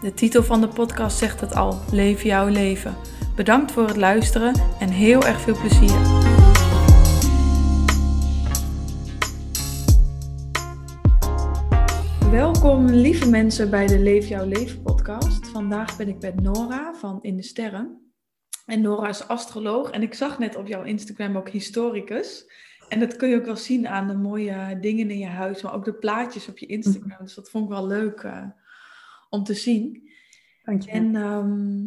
[0.00, 2.94] De titel van de podcast zegt het al: Leef jouw leven.
[3.36, 6.00] Bedankt voor het luisteren en heel erg veel plezier.
[12.30, 15.48] Welkom lieve mensen bij de Leef jouw leven podcast.
[15.48, 18.12] Vandaag ben ik met Nora van In de Sterren.
[18.66, 22.50] En Nora is astroloog en ik zag net op jouw Instagram ook historicus.
[22.88, 25.74] En dat kun je ook wel zien aan de mooie dingen in je huis, maar
[25.74, 27.18] ook de plaatjes op je Instagram.
[27.24, 28.42] Dus dat vond ik wel leuk uh,
[29.36, 30.10] om te zien.
[30.64, 30.90] Dank je.
[30.90, 31.84] En ehm,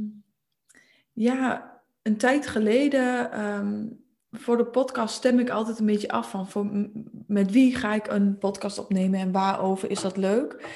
[1.13, 3.87] ja, een tijd geleden ehm,
[4.31, 6.89] voor de podcast stem ik altijd een beetje af van voor,
[7.27, 10.67] met wie ga ik een podcast opnemen en waarover is dat leuk.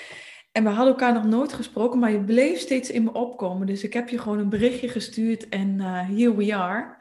[0.52, 3.68] En we hadden elkaar nog nooit gesproken, maar je bleef steeds in me opkomen.
[3.68, 6.96] Dus ik heb je gewoon een berichtje gestuurd en uh, here we are.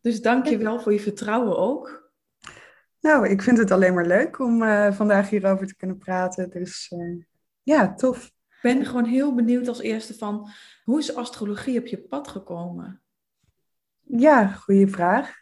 [0.00, 2.10] Dus dank je wel voor je vertrouwen ook.
[3.00, 6.50] Nou, ik vind het alleen maar leuk om uh, vandaag hierover te kunnen praten.
[6.50, 7.24] Dus uh,
[7.62, 8.32] ja, tof.
[8.58, 10.48] Ik ben gewoon heel benieuwd als eerste van,
[10.84, 13.02] hoe is astrologie op je pad gekomen?
[14.00, 15.34] Ja, goede vraag.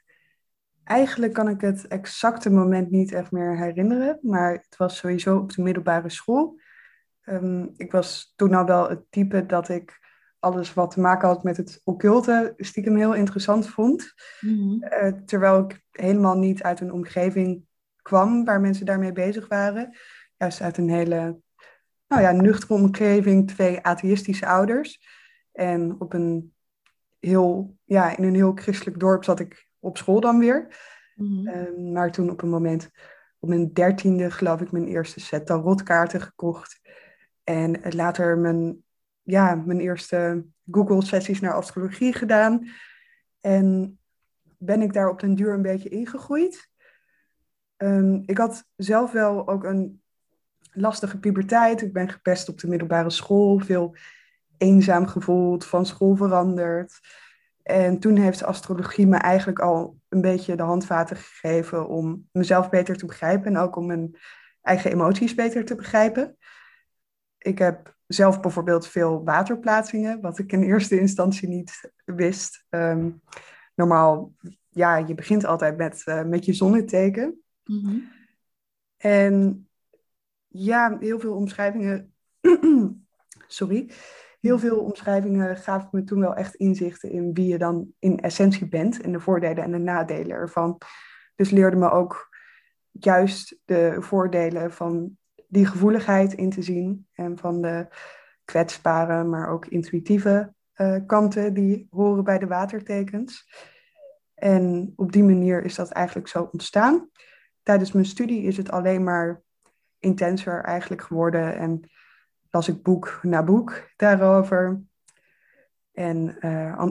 [0.84, 5.53] Eigenlijk kan ik het exacte moment niet echt meer herinneren, maar het was sowieso op
[5.53, 6.61] de middelbare school.
[7.25, 9.98] Um, ik was toen al wel het type dat ik
[10.39, 14.14] alles wat te maken had met het occulte stiekem heel interessant vond.
[14.41, 14.84] Mm-hmm.
[14.84, 17.64] Uh, terwijl ik helemaal niet uit een omgeving
[18.03, 19.97] kwam waar mensen daarmee bezig waren.
[20.37, 21.41] Juist uit een hele
[22.09, 25.01] nou ja, nuchtere omgeving, twee atheïstische ouders.
[25.53, 26.55] En op een
[27.19, 30.77] heel, ja, in een heel christelijk dorp zat ik op school dan weer.
[31.15, 31.49] Mm-hmm.
[31.49, 32.91] Uh, maar toen op een moment,
[33.39, 36.81] op mijn dertiende geloof ik, mijn eerste set tarotkaarten gekocht.
[37.44, 38.84] En later mijn,
[39.23, 42.69] ja, mijn eerste Google-sessies naar astrologie gedaan.
[43.41, 43.99] En
[44.59, 46.69] ben ik daar op den duur een beetje ingegroeid.
[47.77, 50.03] Um, ik had zelf wel ook een
[50.76, 51.82] lastige puberteit.
[51.82, 53.97] Ik ben gepest op de middelbare school, veel
[54.59, 57.00] eenzaam gevoeld, van school veranderd.
[57.62, 62.97] En toen heeft astrologie me eigenlijk al een beetje de handvaten gegeven om mezelf beter
[62.97, 64.16] te begrijpen en ook om mijn
[64.62, 66.37] eigen emoties beter te begrijpen.
[67.38, 72.66] Ik heb zelf bijvoorbeeld veel waterplaatsingen, wat ik in eerste instantie niet wist.
[72.70, 73.20] Um,
[73.75, 74.32] normaal,
[74.69, 77.43] ja, je begint altijd met, uh, met je zonneteken.
[77.64, 78.08] Mm-hmm.
[78.97, 79.66] En
[80.65, 82.15] ja, heel veel omschrijvingen.
[83.47, 83.91] sorry.
[84.41, 88.69] Heel veel omschrijvingen gaven me toen wel echt inzichten in wie je dan in essentie
[88.69, 90.78] bent en de voordelen en de nadelen ervan.
[91.34, 92.37] Dus leerde me ook
[92.91, 95.19] juist de voordelen van
[95.49, 97.87] die gevoeligheid in te zien en van de
[98.44, 103.49] kwetsbare, maar ook intuïtieve uh, kanten die horen bij de watertekens.
[104.34, 107.11] En op die manier is dat eigenlijk zo ontstaan.
[107.62, 109.43] Tijdens mijn studie is het alleen maar
[109.99, 111.91] intenser eigenlijk geworden en
[112.51, 114.83] las ik boek na boek daarover.
[115.93, 116.89] En uh,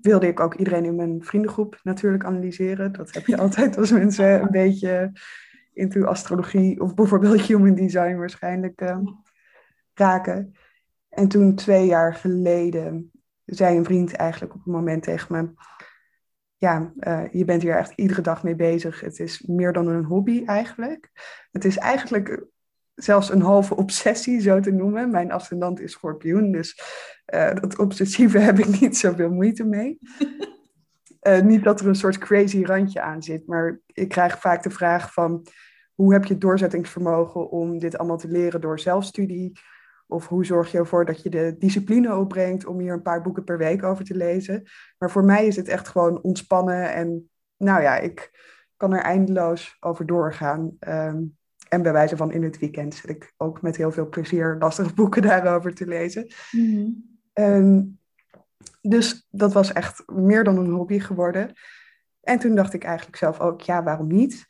[0.00, 2.92] wilde ik ook iedereen in mijn vriendengroep natuurlijk analyseren.
[2.92, 5.12] Dat heb je altijd als mensen een beetje
[5.72, 8.98] into astrologie of bijvoorbeeld human design waarschijnlijk uh,
[9.94, 10.54] raken.
[11.08, 13.10] En toen twee jaar geleden
[13.44, 15.52] zei een vriend eigenlijk op een moment tegen me:
[16.62, 19.00] Ja, uh, je bent hier echt iedere dag mee bezig.
[19.00, 21.10] Het is meer dan een hobby eigenlijk.
[21.50, 22.44] Het is eigenlijk
[22.94, 25.10] zelfs een halve obsessie, zo te noemen.
[25.10, 26.80] Mijn ascendant is schorpioen, dus
[27.34, 29.98] uh, dat obsessieve heb ik niet zoveel moeite mee.
[31.22, 34.70] Uh, niet dat er een soort crazy randje aan zit, maar ik krijg vaak de
[34.70, 35.46] vraag van
[35.94, 39.52] hoe heb je het doorzettingsvermogen om dit allemaal te leren door zelfstudie?
[40.12, 43.44] Of hoe zorg je ervoor dat je de discipline opbrengt om hier een paar boeken
[43.44, 44.62] per week over te lezen?
[44.98, 48.30] Maar voor mij is het echt gewoon ontspannen en nou ja, ik
[48.76, 50.76] kan er eindeloos over doorgaan.
[50.88, 51.36] Um,
[51.68, 54.94] en bij wijze van in het weekend zit ik ook met heel veel plezier lastige
[55.00, 56.32] boeken daarover te lezen.
[56.50, 57.18] Mm-hmm.
[57.34, 57.98] Um,
[58.80, 61.52] dus dat was echt meer dan een hobby geworden.
[62.20, 64.46] En toen dacht ik eigenlijk zelf ook, ja, waarom niet?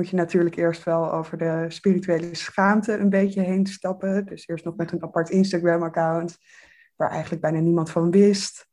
[0.00, 4.26] Moet je natuurlijk eerst wel over de spirituele schaamte een beetje heen stappen.
[4.26, 6.38] Dus eerst nog met een apart Instagram-account,
[6.96, 8.68] waar eigenlijk bijna niemand van wist.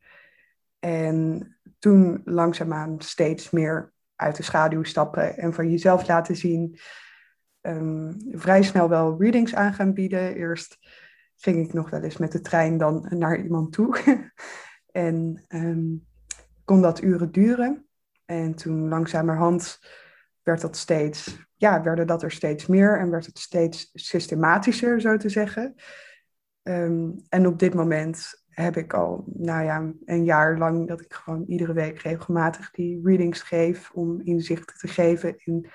[0.79, 6.79] En toen langzaamaan steeds meer uit de schaduw stappen en van jezelf laten zien.
[7.61, 10.35] Um, vrij snel wel readings aan gaan bieden.
[10.35, 10.77] Eerst
[11.35, 13.97] ging ik nog wel eens met de trein dan naar iemand toe.
[14.91, 15.95] En ehm,
[16.65, 17.87] kon dat uren duren.
[18.25, 19.79] En toen langzamerhand
[20.47, 25.17] werd dat steeds, ja, werden dat er steeds meer en werd het steeds systematischer, zo
[25.17, 25.75] te zeggen.
[26.63, 31.13] Ehm, en op dit moment heb ik al, nou ja, een jaar lang dat ik
[31.13, 35.67] gewoon iedere week regelmatig die readings geef om inzicht te geven in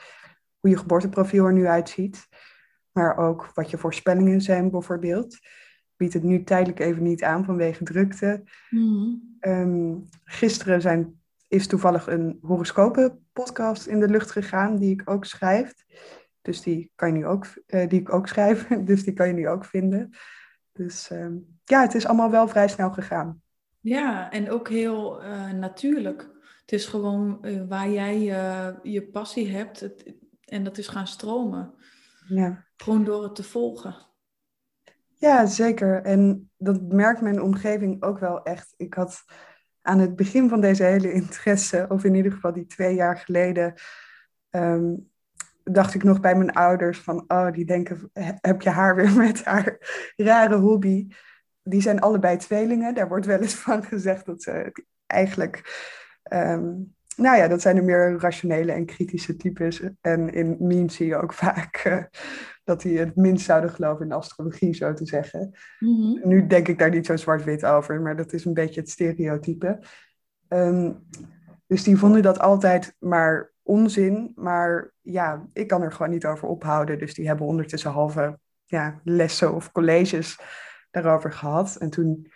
[0.59, 2.29] hoe je geboorteprofiel er nu uitziet.
[2.93, 5.35] Maar ook wat je voorspellingen zijn bijvoorbeeld.
[5.35, 8.43] Ik bied het nu tijdelijk even niet aan vanwege drukte.
[8.71, 10.09] Mm.
[10.25, 11.22] gisteren zijn,
[11.53, 15.75] is toevallig een horoscopen podcast in de lucht gegaan die ik ook schrijf.
[16.43, 18.67] Dus die kan je nu ook, uh, die ik ook schrijf.
[18.91, 20.11] Dus die kan je nu ook vinden.
[20.73, 23.43] Dus ehm, ja, het is allemaal wel vrij snel gegaan.
[23.81, 26.31] Ja, en ook heel uh, natuurlijk.
[26.61, 28.21] Het is gewoon uh, waar jij
[28.83, 30.15] je passie hebt het,
[30.45, 31.75] en dat is gaan stromen.
[32.29, 32.67] Ja.
[32.77, 33.97] Gewoon door het te volgen.
[35.15, 36.03] Ja, zeker.
[36.03, 38.75] En dat merkt mijn omgeving ook wel echt.
[38.77, 39.25] Ik had
[39.83, 43.75] aan het begin van deze hele interesse, of in ieder geval die twee jaar geleden,
[44.51, 44.95] ehm,
[45.65, 49.45] dacht ik nog bij mijn ouders van, oh, die denken, heb je haar weer met
[49.45, 49.77] haar
[50.17, 51.09] rare hobby?
[51.63, 52.95] Die zijn allebei tweelingen.
[52.95, 54.73] Daar wordt wel eens van gezegd dat ze
[55.07, 55.63] eigenlijk,
[56.23, 56.73] ehm,
[57.23, 59.83] nou ja, dat zijn de meer rationele en kritische types.
[60.01, 62.05] En in memes zie je ook vaak uh,
[62.65, 65.51] dat die het minst zouden geloven in astrologie, zo te zeggen.
[65.79, 66.29] Mhm.
[66.29, 69.79] Nu denk ik daar niet zo zwart-wit over, maar dat is een beetje het stereotype.
[70.49, 70.93] Ehm,
[71.67, 74.33] dus die vonden dat altijd maar onzin.
[74.35, 76.99] Maar ja, ik kan er gewoon niet over ophouden.
[76.99, 80.41] Dus die hebben ondertussen halve ja, lessen of colleges
[80.91, 81.77] daarover gehad.
[81.77, 82.33] En toen,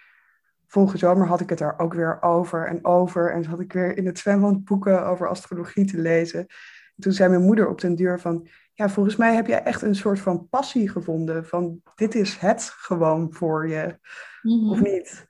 [0.66, 3.32] vorige zomer, had ik het daar ook weer over en over.
[3.32, 6.40] En had ik weer in het zwembad boeken over astrologie te lezen.
[6.40, 8.48] En toen zei mijn moeder op den duur van...
[8.72, 11.46] Ja, volgens mij heb jij echt een soort van passie gevonden.
[11.46, 13.98] Van dit is het gewoon voor je,
[14.42, 14.70] mhm.
[14.70, 15.26] of niet?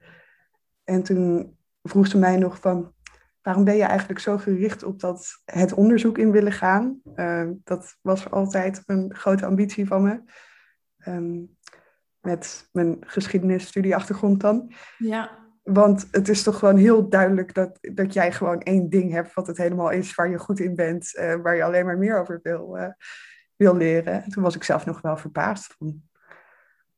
[0.85, 2.95] En toen vroeg ze mij nog van
[3.43, 7.01] waarom ben je eigenlijk zo gericht op dat het onderzoek in willen gaan?
[7.17, 10.23] Uh, dat was altijd een grote ambitie van me.
[11.09, 11.56] Um,
[12.27, 14.73] met mijn geschiedenisstudieachtergrond dan.
[14.99, 15.45] Ja.
[15.63, 19.47] Want het is toch gewoon heel duidelijk dat, dat jij gewoon één ding hebt wat
[19.47, 22.41] het helemaal is waar je goed in bent, uh, waar je alleen maar meer over
[22.43, 22.89] wil, uh,
[23.57, 24.23] wil leren.
[24.23, 26.03] En toen was ik zelf nog wel verbaasd van,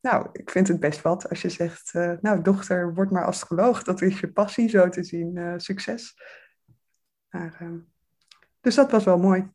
[0.01, 3.83] nou, ik vind het best wat als je zegt, uh, nou dochter, word maar astroloog.
[3.83, 5.61] Dat is je passie zo te zien.
[5.61, 6.15] Succes.
[7.31, 7.73] Maar,
[8.61, 9.51] dus dat was wel mooi.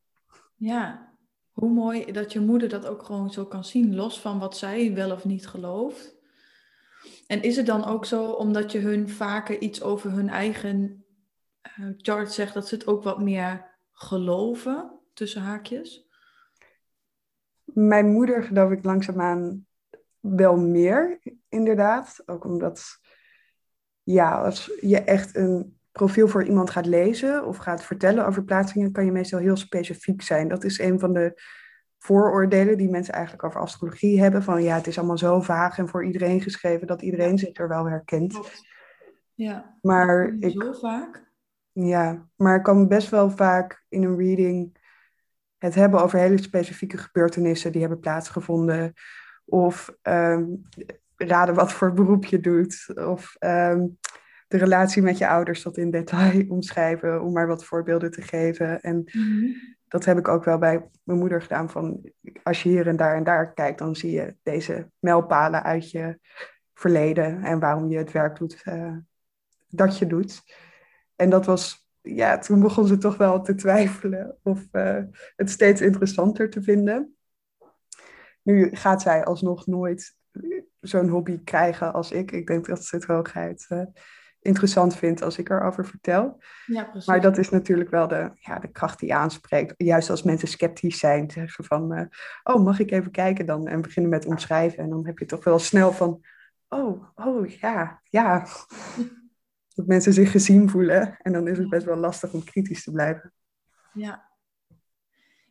[0.55, 1.12] Ja,
[1.53, 4.93] hoe mooi dat je moeder dat ook gewoon zo kan zien, los van wat zij
[4.93, 6.15] wel of niet gelooft.
[7.27, 11.05] En is het dan ook zo, omdat je hun vaker iets over hun eigen
[11.79, 16.07] uh, chart zegt, dat ze het ook wat meer geloven, tussen haakjes?
[17.63, 19.65] Mijn moeder geloof ik langzaamaan
[20.19, 21.19] wel meer,
[21.49, 22.23] inderdaad.
[22.25, 22.99] Ook omdat,
[24.03, 28.91] ja, als je echt een profiel voor iemand gaat lezen of gaat vertellen over plaatsingen,
[28.91, 30.47] kan je meestal heel specifiek zijn.
[30.47, 31.41] Dat is een van de
[31.97, 34.43] vooroordelen die mensen eigenlijk over astrologie hebben.
[34.43, 37.67] Van ja, het is allemaal zo vaag en voor iedereen geschreven dat iedereen zich er
[37.67, 38.39] wel herkent.
[39.33, 41.31] Ja, maar ik, zo vaak.
[41.71, 44.77] Ja, maar ik kan best wel vaak in een reading
[45.57, 48.93] het hebben over hele specifieke gebeurtenissen die hebben plaatsgevonden.
[49.45, 50.45] Of ehm,
[51.15, 52.91] raden wat voor beroep je doet.
[52.95, 53.85] Of ehm,
[54.53, 58.81] de relatie met je ouders tot in detail omschrijven, om maar wat voorbeelden te geven.
[58.81, 59.51] En mhm.
[59.87, 61.69] dat heb ik ook wel bij mijn moeder gedaan.
[61.69, 62.11] Van
[62.43, 66.19] als je hier en daar en daar kijkt, dan zie je deze mijlpalen uit je
[66.73, 68.97] verleden en waarom je het werk doet uh,
[69.67, 70.41] dat je doet.
[71.15, 74.99] En dat was, ja, toen begon ze toch wel te twijfelen of uh,
[75.35, 77.15] het steeds interessanter te vinden.
[78.41, 80.15] Nu gaat zij alsnog nooit
[80.79, 82.31] zo'n hobby krijgen als ik.
[82.31, 83.81] Ik denk dat ze het hoogheid uh,
[84.43, 86.43] interessant vindt als ik erover vertel.
[86.65, 87.07] Ja, precies.
[87.07, 89.73] Maar dat is natuurlijk wel de, ja, de kracht die aanspreekt.
[89.77, 92.05] Juist als mensen sceptisch zijn, zeggen van, uh,
[92.43, 93.67] oh, mag ik even kijken dan?
[93.67, 94.83] En beginnen met omschrijven.
[94.83, 96.21] En dan heb je toch wel snel van,
[96.67, 98.45] oh, oh, ja, ja.
[99.75, 101.17] Dat mensen zich gezien voelen.
[101.21, 103.33] En dan is het best wel lastig om kritisch te blijven.
[103.93, 104.31] Ja.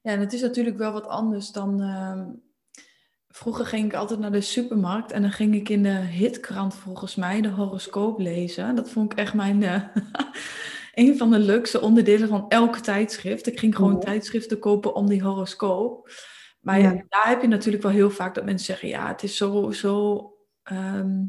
[0.02, 1.82] Ja, en het is natuurlijk wel wat anders dan...
[1.82, 2.50] Uh
[3.34, 7.14] Vroeger ging ik altijd naar de supermarkt en dan ging ik in de hitkrant volgens
[7.14, 8.74] mij de horoscoop lezen.
[8.74, 9.82] Dat vond ik echt mijn, uh,
[11.04, 13.46] een van de leukste onderdelen van elke tijdschrift.
[13.46, 16.10] Ik ging gewoon tijdschriften kopen om die horoscoop.
[16.60, 16.90] Maar ja.
[17.08, 20.26] daar heb je natuurlijk wel heel vaak dat mensen zeggen, ja, het is zo, zo
[20.62, 21.24] ehm,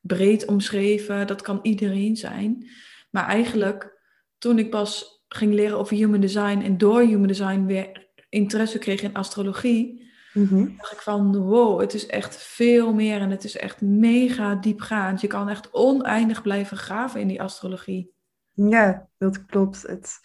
[0.00, 2.70] breed omschreven, dat kan iedereen zijn.
[3.10, 4.00] Maar eigenlijk,
[4.38, 9.02] toen ik pas ging leren over human design en door human design weer interesse kreeg
[9.02, 13.56] in astrologie, Mm dacht ik van, wow, het is echt veel meer en het is
[13.56, 15.20] echt mega diepgaand.
[15.20, 18.12] Je kan echt oneindig blijven graven in die astrologie.
[18.52, 19.82] Ja, dat klopt.
[19.82, 20.20] Het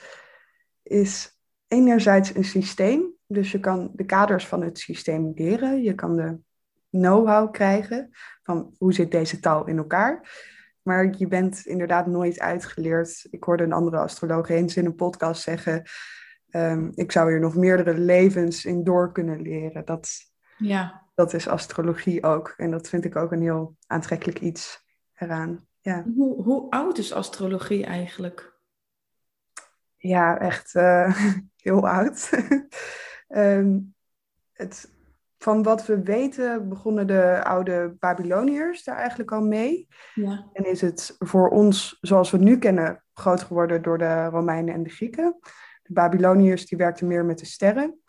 [0.84, 5.82] is enerzijds een systeem, dus je kan de kaders van het systeem leren.
[5.82, 6.38] Je kan de
[6.90, 8.10] know-how krijgen
[8.44, 10.46] van hoe zit deze taal in elkaar.
[10.82, 13.28] Maar je bent inderdaad nooit uitgeleerd.
[13.30, 15.84] Ik hoorde een andere astroloog eens in een podcast zeggen:
[16.52, 19.86] um, Ik zou hier nog meerdere levens in door kunnen leren.
[19.86, 20.10] Dat,
[20.58, 21.08] ja.
[21.16, 22.54] dat is astrologie ook.
[22.58, 25.68] En dat vind ik ook een heel aantrekkelijk iets eraan.
[25.82, 26.04] Ja.
[26.16, 28.56] Hoe, hoe oud is astrologie eigenlijk?
[29.98, 31.18] Ja, echt uh,
[31.68, 32.30] heel oud.
[33.28, 33.96] um,
[34.54, 34.96] het
[35.38, 39.88] van wat we weten begonnen de oude Babyloniërs daar eigenlijk al mee.
[40.14, 40.50] Ja.
[40.54, 44.74] En is het voor ons, zoals we het nu kennen, groot geworden door de Romeinen
[44.74, 45.40] en de Grieken.
[45.88, 48.00] De Babyloniërs die werkten meer met de sterren.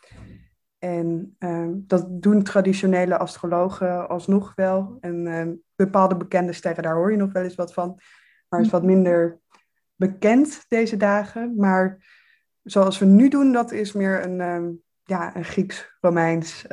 [0.79, 4.97] En ehm, dat doen traditionele astrologen alsnog wel.
[5.01, 7.99] En ehm, bepaalde bekende sterren, daar hoor je nog wel eens wat van.
[8.49, 9.39] Maar is wat minder
[9.95, 11.55] bekend deze dagen.
[11.55, 12.05] Maar
[12.63, 16.65] zoals we nu doen, dat is meer een, um, ja, een Grieks-Romeins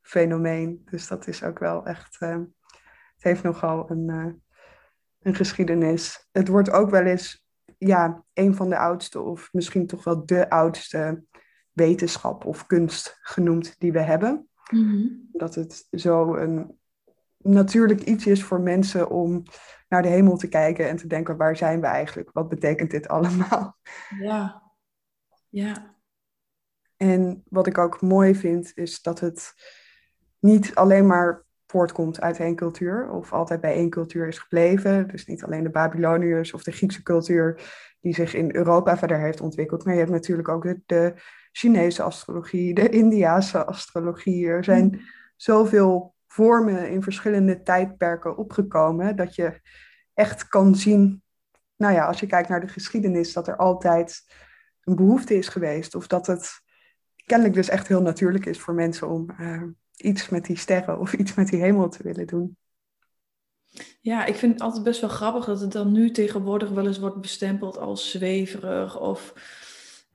[0.00, 0.82] fenomeen.
[0.90, 2.48] Dus dat is ook wel echt, het
[3.18, 4.08] heeft nogal een,
[5.22, 6.28] een geschiedenis.
[6.32, 7.45] Het wordt ook wel eens,
[7.78, 11.22] ja, een van de oudste of misschien toch wel de oudste
[11.72, 14.48] wetenschap of kunst genoemd die we hebben.
[14.70, 16.78] Mm Dat het zo een
[17.38, 19.42] natuurlijk iets is voor mensen om
[19.88, 22.30] naar de hemel te kijken en te denken, waar zijn we eigenlijk?
[22.32, 23.76] Wat betekent dit allemaal?
[24.20, 24.62] Ja,
[25.48, 25.94] ja.
[26.96, 29.52] En wat ik ook mooi vind, is dat het
[30.38, 35.08] niet alleen maar voortkomt uit één cultuur of altijd bij één cultuur is gebleven.
[35.08, 37.60] Dus niet alleen de Babyloniërs of de Griekse cultuur
[38.00, 41.14] die zich in Europa verder heeft ontwikkeld, maar je hebt natuurlijk ook de, de
[41.52, 44.46] Chinese astrologie, de Indiase astrologie.
[44.46, 45.00] Er zijn mm.
[45.36, 49.60] zoveel vormen in verschillende tijdperken opgekomen dat je
[50.14, 51.22] echt kan zien,
[51.76, 54.24] nou ja, als je kijkt naar de geschiedenis, dat er altijd
[54.82, 56.60] een behoefte is geweest of dat het
[57.24, 59.62] kennelijk dus echt heel natuurlijk is voor mensen om uh,
[59.96, 62.56] iets met die sterren of iets met die hemel te willen doen.
[64.00, 66.98] Ja, ik vind het altijd best wel grappig dat het dan nu tegenwoordig wel eens
[66.98, 69.34] wordt bestempeld als zweverig of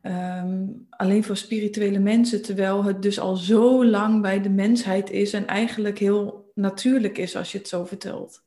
[0.02, 5.34] ehm, alleen voor spirituele mensen, terwijl het dus al zo lang bij de mensheid is
[5.34, 8.44] en eigenlijk heel natuurlijk is als je het zo vertelt.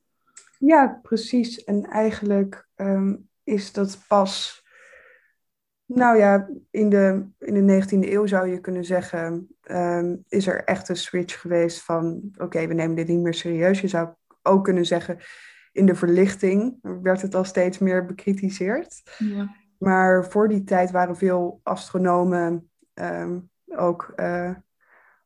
[0.59, 1.65] Ja, precies.
[1.65, 3.15] En eigenlijk ehm,
[3.45, 4.65] is dat pas
[5.87, 10.65] nou ja, in de, in de 19e eeuw zou je kunnen zeggen, um, is er
[10.65, 13.81] echt een switch geweest van, oké, we nemen dit niet meer serieus.
[13.81, 14.09] Je zou
[14.43, 15.19] ook kunnen zeggen,
[15.73, 19.03] in de verlichting werd het al steeds meer bekritiseerd.
[19.19, 19.55] Ja.
[19.79, 24.51] Maar voor die tijd waren veel astronomen um, ook, uh,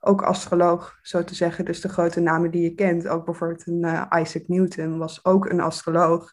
[0.00, 1.64] ook astroloog, zo te zeggen.
[1.64, 5.48] Dus de grote namen die je kent, ook bijvoorbeeld een, uh, Isaac Newton was ook
[5.48, 6.32] een astroloog.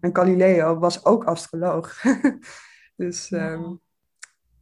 [0.00, 2.02] En Galileo was ook astroloog.
[2.96, 3.80] Dus um,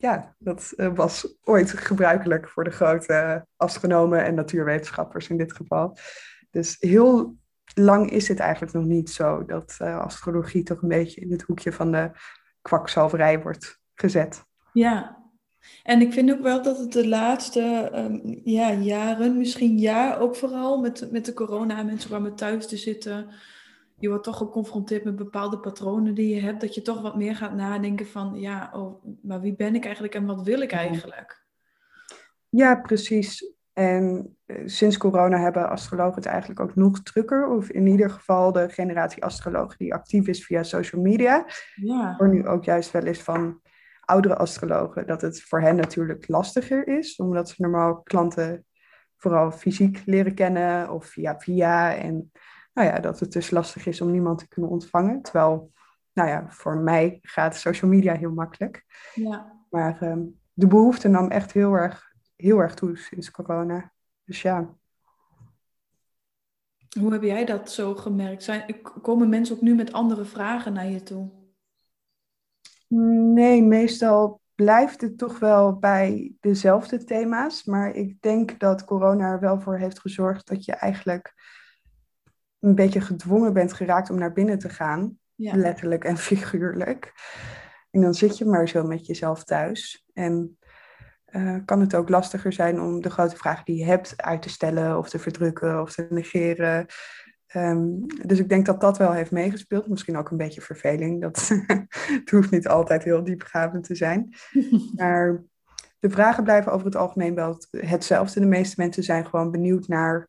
[0.02, 5.96] ja, dat uh, was ooit gebruikelijk voor de grote astronomen en natuurwetenschappers in dit geval.
[6.50, 7.36] Dus heel
[7.74, 11.42] lang is het eigenlijk nog niet zo dat uh, astrologie toch een beetje in het
[11.42, 12.10] hoekje van de
[12.62, 14.44] kwakzalverij wordt gezet.
[14.72, 15.18] Ja,
[15.82, 20.36] en ik vind ook wel dat het de laatste um, ja, jaren, misschien jaar ook
[20.36, 23.30] vooral met, met de corona, mensen kwamen thuis te zitten
[24.02, 27.36] je wordt toch geconfronteerd met bepaalde patronen die je hebt, dat je toch wat meer
[27.36, 31.46] gaat nadenken van, ja, oh, maar wie ben ik eigenlijk en wat wil ik eigenlijk?
[32.48, 33.54] Ja, precies.
[33.72, 37.48] En eh, sinds corona hebben astrologen het eigenlijk ook nog drukker.
[37.48, 41.46] Of in ieder geval de generatie astrologen die actief is via social media.
[41.74, 42.10] Ja.
[42.12, 43.60] Ik hoor nu ook juist wel eens van
[44.00, 47.16] oudere astrologen dat het voor hen natuurlijk lastiger is.
[47.16, 48.64] Omdat ze normaal klanten
[49.16, 51.96] vooral fysiek leren kennen of via via.
[51.96, 52.32] En
[52.72, 55.22] nou ja, dat het dus lastig is om niemand te kunnen ontvangen.
[55.22, 55.72] Terwijl,
[56.12, 58.84] nou ja, voor mij gaat social media heel makkelijk.
[59.14, 59.64] Ja.
[59.70, 63.92] Maar ehm, de behoefte nam echt heel erg, heel erg toe sinds corona.
[64.24, 64.74] Dus ja.
[67.00, 68.42] Hoe heb jij dat zo gemerkt?
[68.42, 71.30] Zijn, komen mensen ook nu met andere vragen naar je toe?
[73.32, 77.64] Nee, meestal blijft het toch wel bij dezelfde thema's.
[77.64, 81.34] Maar ik denk dat corona er wel voor heeft gezorgd dat je eigenlijk
[82.62, 85.18] een beetje gedwongen bent geraakt om naar binnen te gaan.
[85.36, 87.12] Letterlijk en figuurlijk.
[87.90, 90.06] En dan zit je maar zo met jezelf thuis.
[90.12, 90.58] En
[91.30, 94.48] uh, kan het ook lastiger zijn om de grote vragen die je hebt uit te
[94.48, 96.86] stellen of te verdrukken of te negeren.
[97.56, 99.88] Um, dus ik denk dat dat wel heeft meegespeeld.
[99.88, 101.20] Misschien ook een beetje verveling.
[101.20, 101.48] Dat
[102.20, 104.34] het hoeft niet altijd heel diepgravend te zijn.
[104.96, 105.42] Maar
[105.98, 108.40] de vragen blijven over het algemeen wel hetzelfde.
[108.40, 110.28] De meeste mensen zijn gewoon benieuwd naar,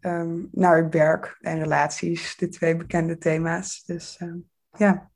[0.00, 3.84] ehm, naar werk en relaties, de twee bekende thema's.
[3.84, 4.38] Dus ehm,
[4.76, 5.10] ja.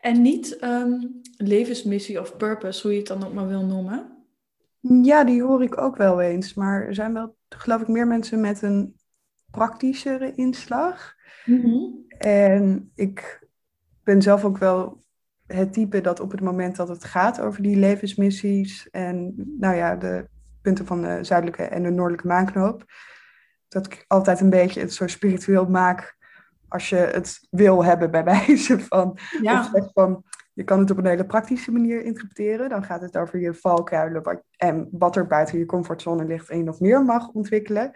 [0.00, 4.14] En niet ehm, levensmissie of purpose, hoe je het dan ook maar wil noemen?
[4.80, 6.54] Ja, die hoor ik ook wel eens.
[6.54, 8.96] Maar er zijn wel, geloof ik, meer mensen met een
[9.50, 11.14] praktischere inslag.
[11.44, 11.78] Mhm.
[12.18, 13.48] En ik
[14.02, 15.02] ben zelf ook wel
[15.46, 19.96] het type dat op het moment dat het gaat over die levensmissies en nou ja,
[19.96, 20.28] de
[20.62, 22.84] punten van de zuidelijke en de noordelijke maanknoop,
[23.74, 26.16] dat ik altijd een beetje het zo spiritueel maak
[26.68, 29.70] als je het wil hebben bij wijze van, ja.
[29.72, 32.68] of van je kan het op een hele praktische manier interpreteren.
[32.68, 36.64] Dan gaat het over je valkuilen en wat er buiten je comfortzone ligt en je
[36.64, 37.90] nog meer mag ontwikkelen.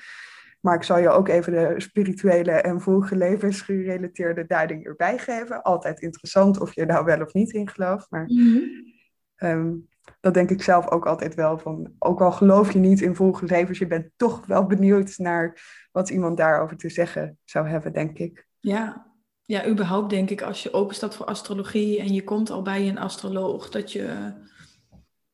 [0.61, 5.63] Maar ik zal je ook even de spirituele en vroege levensgerelateerde duiding erbij geven.
[5.63, 8.11] Altijd interessant of je nou wel of niet in gelooft.
[8.11, 9.87] Maar mm
[10.21, 11.93] dat denk ik zelf ook altijd wel van.
[11.99, 15.61] Ook al geloof je niet in vroege levens, je bent toch wel benieuwd naar
[15.93, 18.47] wat iemand daarover te zeggen zou hebben, denk ik.
[18.61, 19.07] Ja,
[19.45, 22.89] ja überhaupt denk ik als je open staat voor astrologie en je komt al bij
[22.89, 24.33] een astroloog, dat je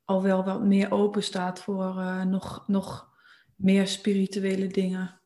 [0.05, 3.09] al wel wat meer open staat voor uh, nog, nog
[3.57, 5.21] meer spirituele dingen.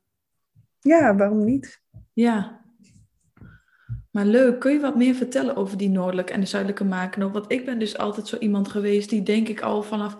[0.81, 1.83] Ja, waarom niet?
[2.13, 2.67] Ja.
[4.11, 7.33] Maar leuk, kun je wat meer vertellen over die noordelijke en de zuidelijke maakknoop?
[7.33, 10.17] Want ik ben dus altijd zo iemand geweest die denk ik al vanaf...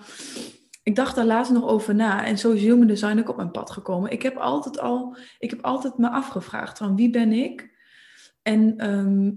[0.83, 3.51] Ik dacht daar laatst nog over na en zo is human design ook op mijn
[3.51, 4.11] pad gekomen.
[4.11, 7.77] Ik heb altijd al, ik heb altijd me afgevraagd van wie ben ik?
[8.43, 9.31] En ehm,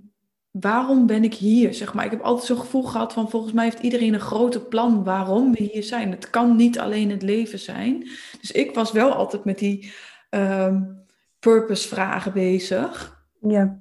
[0.51, 1.74] waarom ben ik hier?
[1.74, 2.05] Zeg maar.
[2.05, 5.51] Ik heb altijd zo'n gevoel gehad van volgens mij heeft iedereen een grote plan waarom
[5.51, 6.12] we hier zijn.
[6.12, 8.00] Het kan niet alleen het leven zijn.
[8.39, 9.91] Dus ik was wel altijd met die
[10.29, 11.05] um,
[11.39, 13.20] purpose vragen bezig.
[13.41, 13.80] Ja.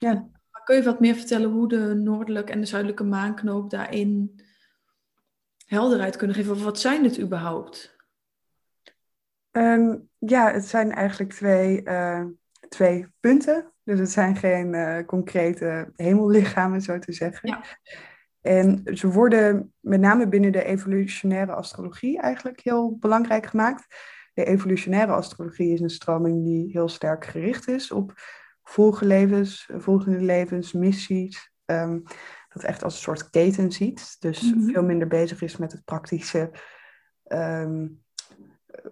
[0.00, 0.12] Ja.
[0.50, 4.40] Maar kun je wat meer vertellen hoe de noordelijke en de zuidelijke maanknoop daarin
[5.66, 6.62] helderheid kunnen geven?
[6.62, 7.96] wat zijn het überhaupt?
[9.50, 12.24] Ehm, ja, het zijn eigenlijk twee, uh,
[12.68, 17.48] twee punten dus het zijn geen uh, concrete hemellichamen, zo te zeggen.
[17.48, 17.62] Ja.
[18.40, 23.86] En ze worden met name binnen de evolutionaire astrologie eigenlijk heel belangrijk gemaakt.
[24.34, 28.12] De evolutionaire astrologie is een stroming die heel sterk gericht is op
[28.70, 31.52] volgende levens, volgende levens, missies.
[31.66, 32.02] Um,
[32.48, 34.16] dat echt als een soort keten ziet.
[34.20, 34.72] Dus mhm.
[34.72, 36.50] veel minder bezig is met het praktische.
[37.24, 37.86] Ehm,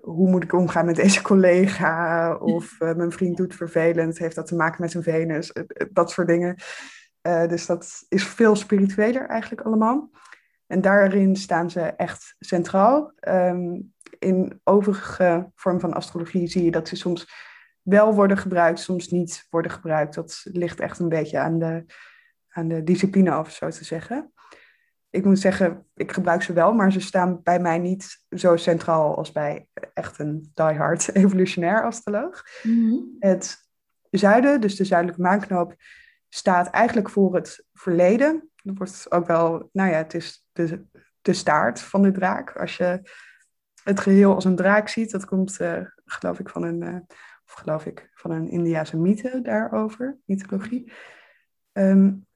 [0.01, 2.35] hoe moet ik omgaan met deze collega?
[2.37, 5.53] Of uh, mijn vriend doet vervelend, heeft dat te maken met zijn Venus?
[5.53, 6.57] Eh, eh, dat soort dingen.
[7.23, 10.11] Uh, dus dat is veel spiritueler eigenlijk allemaal.
[10.67, 13.13] En daarin staan ze echt centraal.
[13.29, 17.27] Um, in overige vorm van astrologie zie je dat ze soms
[17.89, 20.15] wel worden gebruikt, soms niet worden gebruikt.
[20.15, 21.85] Dat ligt echt een beetje aan de,
[22.49, 24.33] aan de discipline af, zo te zeggen
[25.11, 29.17] ik moet zeggen, ik gebruik ze wel, maar ze staan bij mij niet zo centraal
[29.17, 32.45] als bij echt een diehard evolutionair astroloog.
[32.63, 32.97] Mhm.
[33.19, 33.57] Het
[34.11, 35.75] zuiden, dus de zuidelijke maanknoop,
[36.29, 38.51] staat eigenlijk voor het verleden.
[38.63, 40.85] Dat wordt ook wel, nou ja, het is de,
[41.23, 42.57] de staart van de draak.
[42.57, 43.11] Als je
[43.83, 47.28] het geheel als een draak ziet, dat komt, uh, geloof ik, van een, uh, of
[47.55, 50.93] geloof ik, van een Indiase mythe daarover, mythologie.
[51.73, 52.27] Um,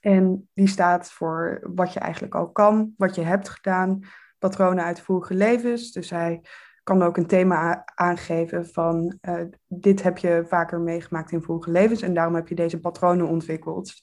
[0.00, 4.00] en die staat voor wat je eigenlijk al kan, wat je hebt gedaan,
[4.38, 5.92] patronen uit vorige levens.
[5.92, 6.42] Dus hij
[6.82, 12.02] kan ook een thema aangeven van uh, dit heb je vaker meegemaakt in vorige levens
[12.02, 13.94] en daarom heb je deze patronen ontwikkeld.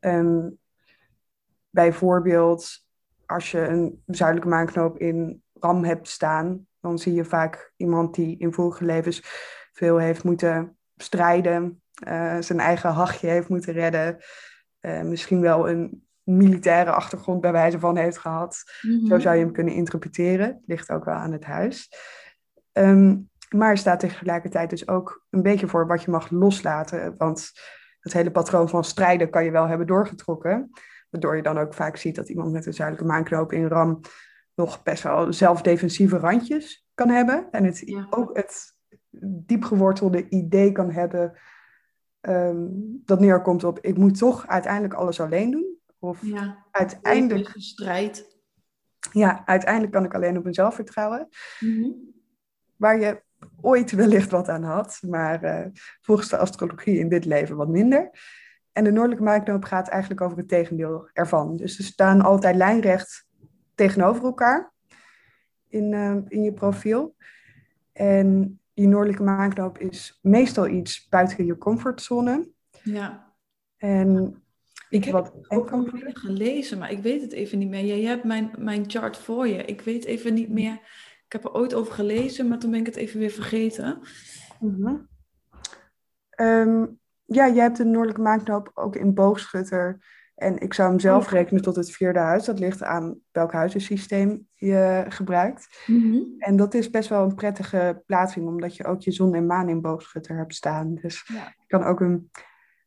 [0.00, 0.58] Um,
[1.70, 2.86] bijvoorbeeld,
[3.26, 8.38] als je een zuidelijke maanknoop in Ram hebt staan, dan zie je vaak iemand die
[8.38, 9.22] in vorige levens
[9.72, 14.16] veel heeft moeten strijden, uh, zijn eigen hachje heeft moeten redden.
[14.80, 18.62] Uh, misschien wel een militaire achtergrond bij wijze van heeft gehad.
[18.82, 19.06] Mhm.
[19.06, 20.62] Zo zou je hem kunnen interpreteren.
[20.66, 21.92] Ligt ook wel aan het huis.
[22.72, 27.14] Um, maar staat tegelijkertijd dus ook een beetje voor wat je mag loslaten.
[27.16, 27.52] Want
[28.00, 30.70] het hele patroon van strijden kan je wel hebben doorgetrokken.
[31.10, 34.00] Waardoor je dan ook vaak ziet dat iemand met een zuidelijke maanknoop in RAM
[34.60, 37.48] nog best wel zelfdefensieve randjes kan hebben.
[37.50, 38.74] En het, ook het
[39.46, 41.38] diepgewortelde idee kan hebben
[42.20, 42.66] Ehm,
[43.04, 45.78] dat neerkomt op ik moet toch uiteindelijk alles alleen doen.
[45.98, 47.52] Of ja, uiteindelijk.
[47.56, 48.38] strijd.
[49.12, 51.28] Ja, uiteindelijk kan ik alleen op mezelf vertrouwen.
[51.60, 51.90] Mhm.
[52.76, 53.22] Waar je
[53.60, 55.66] ooit wellicht wat aan had, maar uh,
[56.00, 58.10] volgens de astrologie in dit leven wat minder.
[58.72, 61.56] En de noordelijke maakknoop gaat eigenlijk over het tegendeel ervan.
[61.56, 63.26] Dus ze staan altijd lijnrecht
[63.80, 64.72] tegenover elkaar
[65.68, 67.16] in, uh, in je profiel.
[67.92, 72.50] En die noordelijke maanknoop is meestal iets buiten je comfortzone.
[72.82, 73.34] Ja.
[73.76, 74.42] En
[74.88, 77.84] Ik heb het ook al gelezen, maar ik weet het even niet meer.
[77.84, 79.64] Jij hebt mijn, mijn chart voor je.
[79.64, 80.74] Ik weet even niet meer.
[81.26, 83.98] Ik heb er ooit over gelezen, maar toen ben ik het even weer vergeten.
[84.60, 84.96] Mhm.
[86.30, 86.86] Ehm,
[87.24, 89.98] ja, jij hebt de noordelijke maanknoop ook in boogschutter.
[90.40, 91.30] En ik zou hem zelf oh.
[91.30, 92.44] rekenen tot het vierde huis.
[92.44, 95.84] Dat ligt aan welk huizensysteem je gebruikt.
[95.86, 96.18] Mhm.
[96.38, 99.68] En dat is best wel een prettige plaatsing, omdat je ook je zon en maan
[99.68, 100.94] in boogschutter hebt staan.
[100.94, 101.54] Dus ja.
[101.58, 102.30] je kan ook een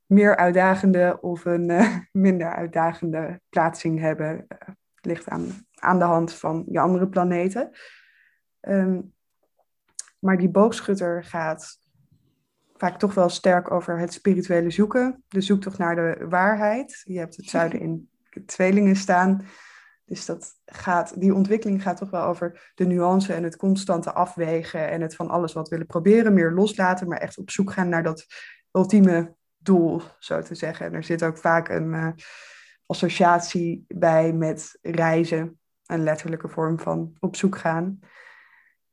[0.06, 4.46] meer uitdagende of een uh, minder uitdagende plaatsing hebben.
[4.48, 7.70] Uh, ligt aan, aan de hand van je andere planeten.
[8.60, 9.02] Ehm,
[10.20, 11.78] maar die boogschutter gaat
[12.84, 15.24] vaak toch wel sterk over het spirituele zoeken.
[15.28, 17.02] De zoektocht naar de waarheid.
[17.04, 18.10] Je hebt het zuiden in
[18.46, 19.46] tweelingen staan.
[20.06, 24.89] Dus dat gaat, die ontwikkeling gaat toch wel over de nuance en het constante afwegen
[24.89, 28.04] en het van alles wat willen proberen, meer loslaten, maar echt op zoek gaan naar
[28.04, 28.26] dat
[28.72, 30.86] ultieme doel, zo te zeggen.
[30.86, 32.08] En er zit ook vaak een uh,
[32.86, 38.00] associatie bij met reizen, een letterlijke vorm van op zoek gaan.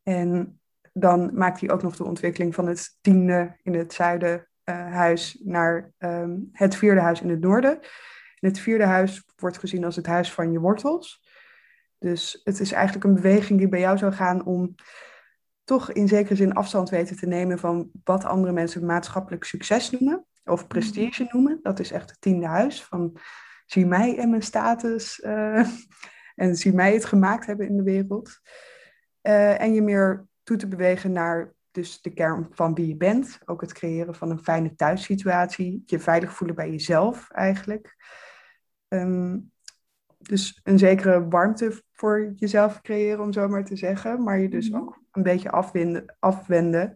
[0.02, 0.59] En
[0.92, 5.40] dan maakt hij ook nog de ontwikkeling van het tiende in het zuiden uh, huis
[5.44, 7.80] naar um, het vierde huis in het noorden.
[8.40, 11.28] En het vierde huis wordt gezien als het huis van je wortels.
[11.98, 14.74] Dus het is eigenlijk een beweging die bij jou zou gaan om
[15.64, 20.26] toch in zekere zin afstand weten te nemen van wat andere mensen maatschappelijk succes noemen
[20.44, 21.58] of prestige noemen.
[21.62, 23.18] Dat is echt het tiende huis van
[23.66, 25.66] zie mij en mijn status uh,
[26.34, 28.40] en zie mij het gemaakt hebben in de wereld.
[29.22, 33.38] Uh, en je meer toe te bewegen naar dus de kern van wie je bent.
[33.44, 35.82] Ook het creëren van een fijne thuissituatie.
[35.86, 37.96] Je veilig voelen bij jezelf eigenlijk.
[38.88, 39.52] Um,
[40.18, 44.22] dus een zekere warmte voor jezelf creëren, om zo maar te zeggen.
[44.22, 44.80] Maar je dus mhm.
[44.80, 46.92] ook een beetje afwenden, afwenden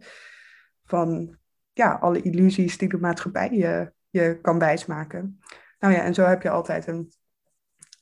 [0.83, 1.37] van
[1.73, 5.39] ja, alle illusies die de maatschappij je, je kan wijsmaken.
[5.79, 7.11] Nou ja, en zo heb je altijd een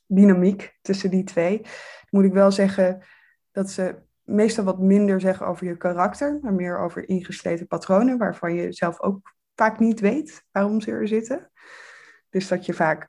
[0.06, 1.62] dynamiek tussen die twee.
[2.10, 3.04] Moet ik wel zeggen
[3.50, 8.54] dat ze meestal wat minder zeggen over je karakter, maar meer over ingesleten patronen, waarvan
[8.54, 11.50] je zelf ook vaak niet weet waarom ze er zitten.
[12.28, 13.08] Dus dat je vaak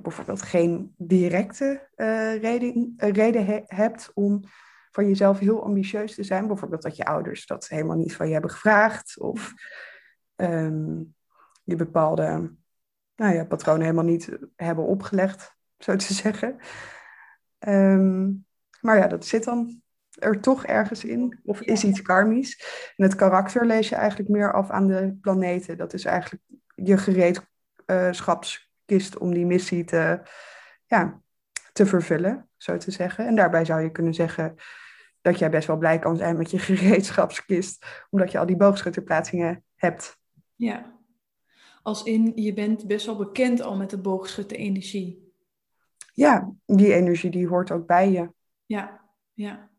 [0.00, 4.44] bijvoorbeeld geen directe uh, reden, uh, reden hebt om
[4.90, 6.46] van jezelf heel ambitieus te zijn.
[6.46, 9.20] Bijvoorbeeld dat je ouders dat helemaal niet van je hebben gevraagd.
[9.20, 9.52] Of
[10.36, 11.14] um,
[11.64, 12.54] je bepaalde
[13.16, 16.56] nou ja, patronen helemaal niet hebben opgelegd, zo te zeggen.
[17.58, 18.46] Um,
[18.80, 19.81] maar ja, dat zit dan
[20.22, 21.40] er toch ergens in?
[21.44, 22.64] Of is iets karmisch?
[22.96, 25.76] En het karakter lees je eigenlijk meer af aan de planeten.
[25.76, 26.42] Dat is eigenlijk
[26.74, 30.20] je gereedschapskist om die missie te,
[30.86, 31.20] ja,
[31.72, 33.26] te vervullen, zo te zeggen.
[33.26, 34.54] En daarbij zou je kunnen zeggen
[35.20, 39.64] dat jij best wel blij kan zijn met je gereedschapskist, omdat je al die boogschutterplaatsingen
[39.74, 40.20] hebt.
[40.54, 40.98] Ja,
[41.82, 45.34] als in je bent best wel bekend al met de boogschutter-energie.
[46.12, 48.30] Ja, die energie die hoort ook bij je.
[48.66, 49.00] Ja,
[49.32, 49.71] ja.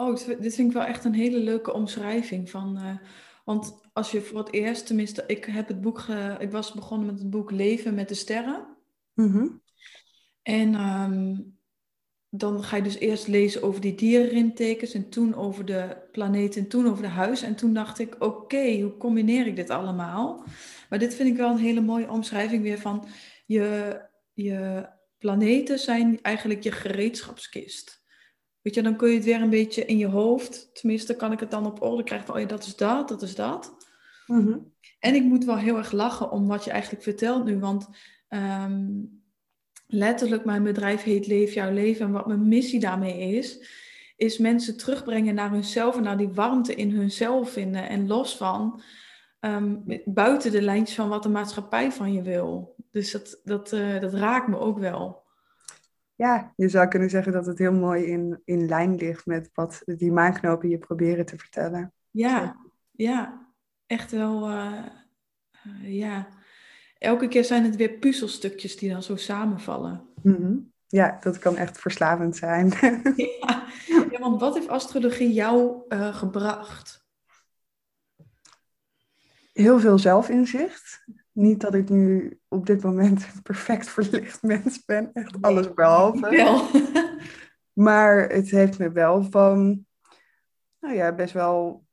[0.00, 2.78] Oh, dit vind ik wel echt een hele leuke omschrijving van.
[2.78, 2.96] Uh,
[3.44, 7.06] want als je voor het eerst, tenminste, ik heb het boek, ge, ik was begonnen
[7.06, 8.76] met het boek Leven met de Sterren.
[9.14, 9.62] Mm
[10.42, 11.58] En um,
[12.28, 16.68] dan ga je dus eerst lezen over die dierenrimtekens en toen over de planeet en
[16.68, 17.42] toen over de huis.
[17.42, 20.44] En toen dacht ik, oké, hoe combineer ik dit allemaal?
[20.88, 23.08] Maar dit vind ik wel een hele mooie omschrijving weer van
[23.46, 24.00] je,
[24.32, 27.99] je planeten zijn eigenlijk je gereedschapskist.
[28.62, 31.40] Weet je, dan kun je het weer een beetje in je hoofd, tenminste kan ik
[31.40, 33.76] het dan op orde krijgen van, oh ja, dat is dat, dat is dat.
[34.26, 34.58] Mhm.
[34.98, 37.88] En ik moet wel heel erg lachen om wat je eigenlijk vertelt nu, want
[38.28, 38.88] ehm,
[39.86, 43.68] letterlijk mijn bedrijf heet Leef jouw leven en wat mijn missie daarmee is,
[44.16, 48.82] is mensen terugbrengen naar hunzelf en naar die warmte in hunzelf vinden en los van
[49.40, 52.74] ehm, buiten de lijntjes van wat de maatschappij van je wil.
[52.90, 55.19] Dus dat, dat, uh, dat raakt me ook wel
[56.20, 59.82] ja, je zou kunnen zeggen dat het heel mooi in, in lijn ligt met wat
[59.84, 61.92] die maanknopen je proberen te vertellen.
[62.10, 62.56] Ja,
[62.90, 63.46] ja,
[63.86, 64.50] echt wel.
[64.50, 64.86] Uh,
[65.66, 66.28] uh, ja.
[66.98, 70.08] Elke keer zijn het weer puzzelstukjes die dan zo samenvallen.
[70.22, 72.66] Mm Ja, dat kan echt verslavend zijn.
[73.16, 73.66] ja.
[74.10, 77.06] ja, want wat heeft astrologie jou uh, gebracht?
[79.52, 81.04] Heel veel zelfinzicht
[81.40, 85.10] niet dat ik nu op dit moment een perfect verlicht mens ben.
[85.12, 86.30] Echt alles behalve.
[86.30, 86.68] Wel.
[87.86, 89.86] maar het heeft me wel van,
[90.80, 91.84] nou ja, best wel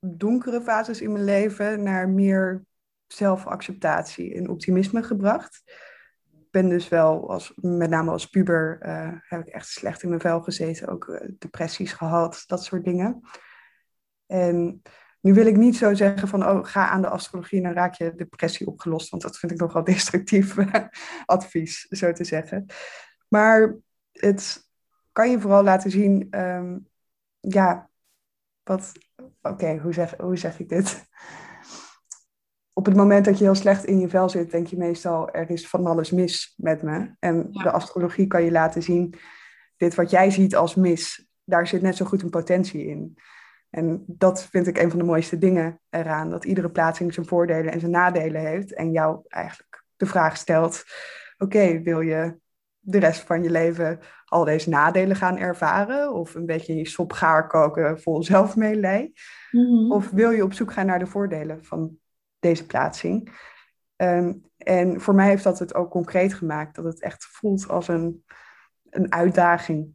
[0.00, 2.64] donkere fases in mijn leven naar meer
[3.06, 5.62] zelfacceptatie en optimisme gebracht.
[6.32, 10.08] Ik ben dus wel, als, met name als puber, uh, heb ik echt slecht in
[10.08, 10.88] mijn vel gezeten.
[10.88, 13.20] Ook uh, depressies gehad, dat soort dingen.
[14.26, 14.82] En
[15.20, 17.94] Nu wil ik niet zo zeggen van, oh, ga aan de astrologie en dan raak
[17.94, 20.56] je depressie opgelost, want dat vind ik nogal destructief
[21.24, 22.66] advies, zo te zeggen.
[23.28, 23.76] Maar
[24.12, 24.66] het
[25.12, 26.78] kan je vooral laten zien, ehm,
[27.40, 27.90] ja,
[28.62, 28.92] wat,
[29.42, 31.06] oké, hoe, zeg, hoe zeg ik dit?
[32.72, 35.50] Op het moment dat je heel slecht in je vel zit, denk je meestal, er
[35.50, 37.14] is van alles mis met me.
[37.18, 39.14] En de astrologie kan je laten zien,
[39.76, 43.18] dit wat jij ziet als mis, daar zit net zo goed een potentie in.
[43.70, 46.30] En dat vind ik een van de mooiste dingen eraan.
[46.30, 48.74] Dat iedere plaatsing zijn voordelen en zijn nadelen heeft.
[48.74, 50.84] En jou eigenlijk de vraag stelt:
[51.38, 52.36] oké, wil je
[52.78, 56.12] de rest van je leven al deze nadelen gaan ervaren?
[56.12, 59.12] Of een beetje in je sop gaar koken vol zelfmeelij?
[59.50, 61.98] Mm Of wil je op zoek gaan naar de voordelen van
[62.38, 63.30] deze plaatsing?
[63.96, 66.74] Ehm, en voor mij heeft dat het ook concreet gemaakt.
[66.74, 68.24] Dat het echt voelt als een,
[68.90, 69.94] een uitdaging.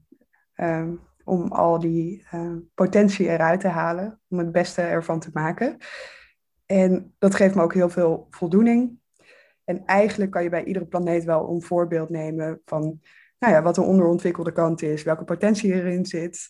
[0.56, 5.78] Um, om al die uh, potentie eruit te halen, om het beste ervan te maken.
[6.66, 9.00] En dat geeft me ook heel veel voldoening.
[9.64, 13.00] En eigenlijk kan je bij iedere planeet wel een voorbeeld nemen van
[13.40, 16.50] nou ja, wat de onderontwikkelde kant is, welke potentie erin zit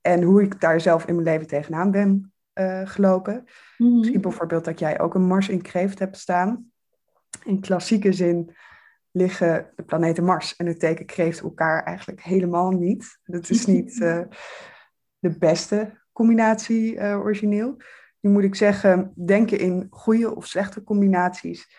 [0.00, 3.44] en hoe ik daar zelf in mijn leven tegenaan ben uh, gelopen.
[3.76, 6.70] Mm Misschien bijvoorbeeld dat jij ook een Mars in kreeft hebt staan.
[7.44, 8.56] In klassieke zin
[9.18, 13.18] liggen de planeten Mars en het teken kreeft elkaar eigenlijk helemaal niet.
[13.24, 14.20] Dat is niet uh,
[15.18, 17.76] de beste combinatie uh, origineel.
[18.20, 21.76] Nu moet ik zeggen, denken in goede of slechte combinaties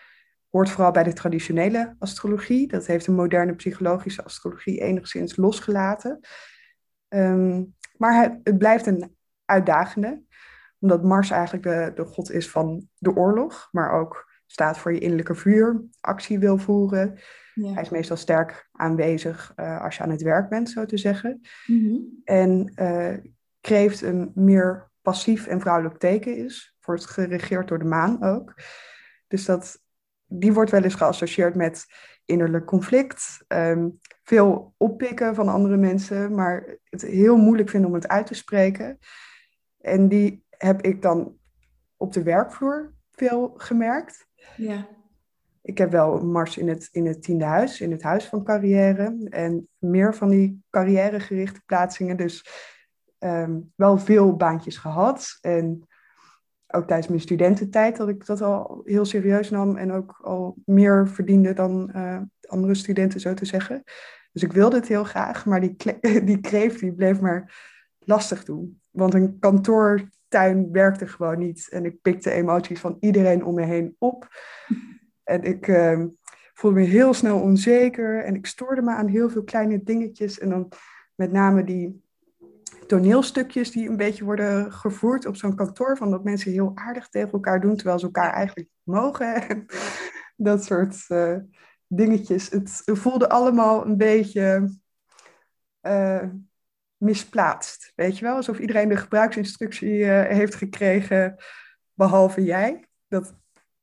[0.50, 2.68] hoort vooral bij de traditionele astrologie.
[2.68, 6.20] Dat heeft de moderne psychologische astrologie enigszins losgelaten.
[7.08, 10.22] Um, maar het, het, blijft een uitdagende,
[10.78, 14.98] omdat Mars eigenlijk de, de god is van de oorlog, maar ook staat voor je
[14.98, 17.18] innerlijke vuur, actie wil voeren.
[17.54, 17.72] Ja.
[17.72, 21.40] Hij is meestal sterk aanwezig uh, als je aan het werk bent, zo te zeggen.
[21.66, 22.20] Mm-hmm.
[22.24, 23.14] En uh,
[23.60, 28.54] kreeft een meer passief en vrouwelijk teken is, wordt geregeerd door de maan ook.
[29.28, 29.80] Dus dat,
[30.26, 31.86] die wordt wel eens geassocieerd met
[32.24, 38.08] innerlijk conflict, um, veel oppikken van andere mensen, maar het heel moeilijk vinden om het
[38.08, 38.98] uit te spreken.
[39.80, 41.36] En die heb ik dan
[41.96, 44.28] op de werkvloer veel gemerkt.
[44.56, 44.88] Ja.
[45.62, 49.26] Ik heb wel Mars in het, in het tiende huis, in het huis van carrière.
[49.30, 52.16] En meer van die carrièregerichte plaatsingen.
[52.16, 52.46] Dus
[53.18, 55.38] ehm, wel veel baantjes gehad.
[55.40, 55.88] En
[56.66, 59.76] ook tijdens mijn studententijd dat ik dat al heel serieus nam.
[59.76, 63.82] En ook al meer verdiende dan uh, andere studenten, zo te zeggen.
[64.32, 65.46] Dus ik wilde het heel graag.
[65.46, 65.76] Maar die,
[66.24, 68.80] die kreeft die bleef maar lastig doen.
[68.90, 71.68] Want een kantoor tuin werkte gewoon niet.
[71.70, 74.28] En ik pikte emoties van iedereen om me heen op.
[75.24, 76.04] En ik uh,
[76.54, 78.24] voelde me heel snel onzeker.
[78.24, 80.38] En ik stoorde me aan heel veel kleine dingetjes.
[80.38, 80.72] En dan
[81.14, 82.02] met name die
[82.86, 85.96] toneelstukjes die een beetje worden gevoerd op zo'n kantoor.
[85.96, 89.48] Van dat mensen heel aardig tegen elkaar doen, terwijl ze elkaar eigenlijk mogen.
[89.48, 89.66] En
[90.36, 91.36] dat soort uh,
[91.86, 92.50] dingetjes.
[92.50, 94.78] Het voelde allemaal een beetje...
[95.82, 96.22] Uh,
[97.00, 97.92] misplaatst.
[97.94, 101.36] Weet je wel, alsof iedereen de gebruiksinstructie uh, heeft gekregen,
[101.94, 102.88] behalve jij.
[103.08, 103.34] Dat,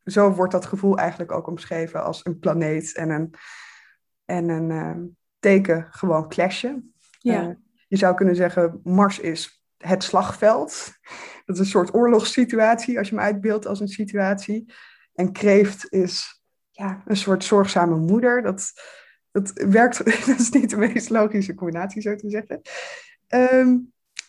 [0.04, 3.34] zo wordt dat gevoel eigenlijk ook omschreven als een planeet en een,
[4.26, 6.94] en een uh, teken gewoon clashen.
[7.20, 7.44] Ja.
[7.44, 7.56] Uh,
[7.88, 10.92] je zou kunnen zeggen, Mars is het slagveld.
[11.46, 14.74] Dat is een soort oorlogssituatie, als je hem uitbeeldt als een situatie.
[15.14, 18.42] En kreeft is ja, een soort zorgzame moeder.
[18.42, 18.74] Dat,
[19.44, 20.06] dat werkt,
[20.40, 22.62] is niet de meest logische combinatie, zo te zeggen.
[23.28, 23.78] Ehm,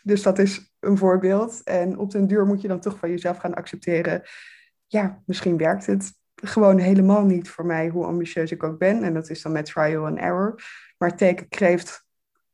[0.03, 1.62] dus dat is een voorbeeld.
[1.64, 4.23] En op den duur moet je dan toch van jezelf gaan accepteren.
[4.87, 9.03] Ja, misschien werkt het gewoon helemaal niet voor mij, hoe ambitieus ik ook ben.
[9.03, 10.62] En dat is dan met trial and error.
[10.99, 12.07] Maar teken kreeft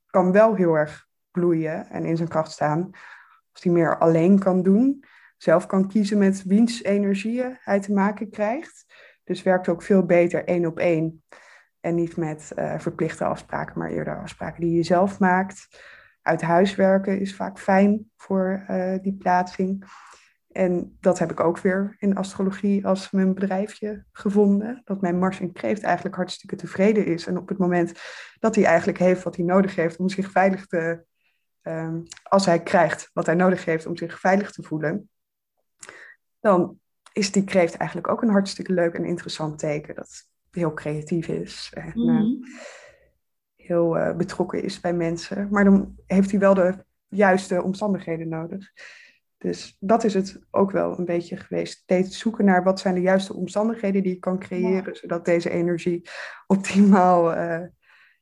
[0.06, 2.90] kan wel heel erg bloeien en in zijn kracht staan.
[3.52, 5.04] Als hij meer alleen kan doen.
[5.36, 8.84] Zelf kan kiezen met wiens energieën hij te maken krijgt.
[9.24, 11.22] Dus werkt ook veel beter één op één.
[11.84, 15.68] En niet met uh, verplichte afspraken, maar eerder afspraken die je zelf maakt
[16.22, 19.84] uit huis werken is vaak fijn voor uh, die plaatsing.
[20.52, 24.80] En dat heb ik ook weer in astrologie als mijn bedrijfje gevonden.
[24.84, 27.26] Dat mijn Mars in Kreeft eigenlijk hartstikke tevreden is.
[27.26, 28.00] En op het moment
[28.38, 31.04] dat hij eigenlijk heeft wat hij nodig heeft om zich veilig te...
[31.62, 35.10] Um, als hij krijgt wat hij nodig heeft om zich veilig te voelen,
[36.40, 36.78] dan
[37.12, 39.94] is die kreeft eigenlijk ook een hartstikke leuk en interessant teken.
[39.94, 41.70] Dat heel creatief is.
[41.74, 42.42] En, mm
[43.56, 45.48] heel uh, betrokken is bij mensen.
[45.50, 48.72] Maar dan heeft hij wel de juiste omstandigheden nodig.
[49.38, 51.78] Dus dat is het ook wel een beetje geweest.
[51.78, 56.08] Steeds zoeken naar wat zijn de juiste omstandigheden die ik kan creëren, zodat deze energie
[56.46, 57.66] optimaal uh,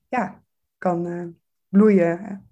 [0.09, 0.43] ja,
[0.79, 1.37] kan
[1.69, 2.47] bloeien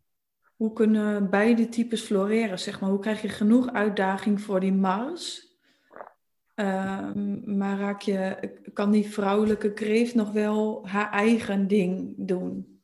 [0.60, 2.58] hoe kunnen beide types floreren?
[2.58, 2.90] Zeg maar?
[2.90, 5.49] Hoe krijg je genoeg uitdaging voor die Mars?
[6.60, 12.80] Ehm, maar raak je, kan die vrouwelijke kreeft nog wel haar eigen ding doen?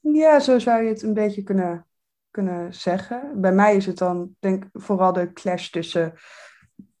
[0.00, 1.86] Ja, zo zou je het een beetje kunnen,
[2.30, 3.40] kunnen zeggen.
[3.40, 6.12] Bij mij is het dan denk vooral de clash tussen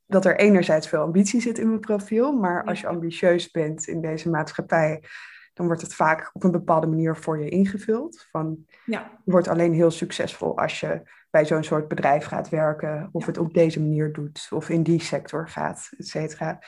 [0.06, 4.00] dat er enerzijds veel ambitie zit in mijn profiel, maar als je ambitieus bent in
[4.00, 5.02] deze maatschappij,
[5.54, 8.26] dan wordt het vaak op een bepaalde manier voor je ingevuld.
[8.30, 9.20] Van, ja.
[9.24, 13.38] Je wordt alleen heel succesvol als je bij zo'n soort bedrijf gaat werken, of het
[13.38, 16.62] op deze manier doet, of in die sector gaat, et cetera.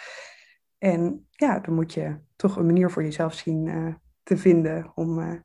[0.78, 5.18] En ja, dan moet je toch een manier voor jezelf zien uh, te vinden om
[5.18, 5.40] uh,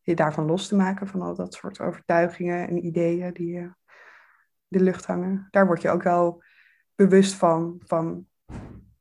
[0.00, 3.72] je daarvan los te maken, van al dat soort overtuigingen en ideeën die uh,
[4.68, 5.48] de lucht hangen.
[5.50, 6.42] Daar word je ook wel
[6.94, 8.26] bewust van, van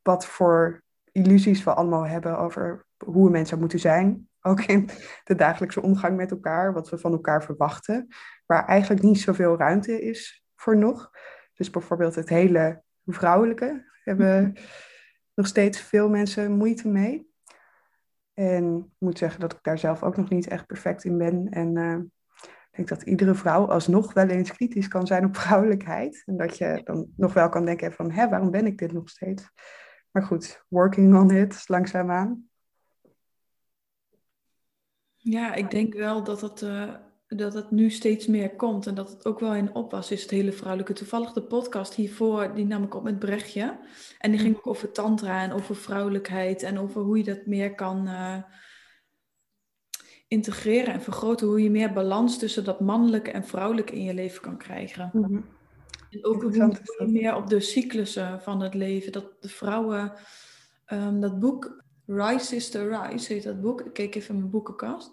[0.02, 4.30] wat voor illusies we allemaal hebben over hoe een mens zou moeten zijn.
[4.42, 4.90] Ook in
[5.24, 8.08] de dagelijkse omgang met elkaar, wat we van elkaar verwachten,
[8.46, 11.12] waar eigenlijk niet zoveel ruimte is voor nog.
[11.54, 14.64] Dus bijvoorbeeld het hele vrouwelijke hebben mhm.
[15.34, 17.30] nog steeds veel mensen moeite mee.
[18.34, 21.50] En ik moet zeggen dat ik daar zelf ook nog niet echt perfect in ben.
[21.50, 21.98] En uh,
[22.44, 26.24] ik denk dat iedere vrouw alsnog wel eens kritisch kan zijn op vrouwelijkheid.
[26.26, 29.10] En dat je dan nog wel kan denken van, hè, waarom ben ik dit nog
[29.10, 29.52] steeds?
[30.12, 32.50] Maar goed, working on it, langzaamaan.
[35.24, 36.94] Ja, ik denk wel dat het, uh,
[37.28, 40.32] dat het nu steeds meer komt en dat het ook wel in opwas is, het
[40.32, 40.94] hele vrouwelijke.
[40.94, 43.80] Toevallig de podcast hiervoor, die nam ik op met Brechtje.
[44.20, 47.76] En die ging ook over tantra en over vrouwelijkheid en over hoe je dat meer
[47.76, 48.38] kan uh,
[50.28, 51.48] integreren en vergroten.
[51.48, 55.10] Hoe je meer balans tussen dat mannelijke en vrouwelijke in je leven kan krijgen.
[55.14, 55.46] Mm
[56.10, 60.14] En ook hoe je meer op de cyclussen van het leven, dat de vrouwen,
[60.88, 61.81] um, dat boek
[62.14, 63.82] Rise Sister Rise heet dat boek.
[63.82, 65.12] Ik keek even in mijn boekenkast.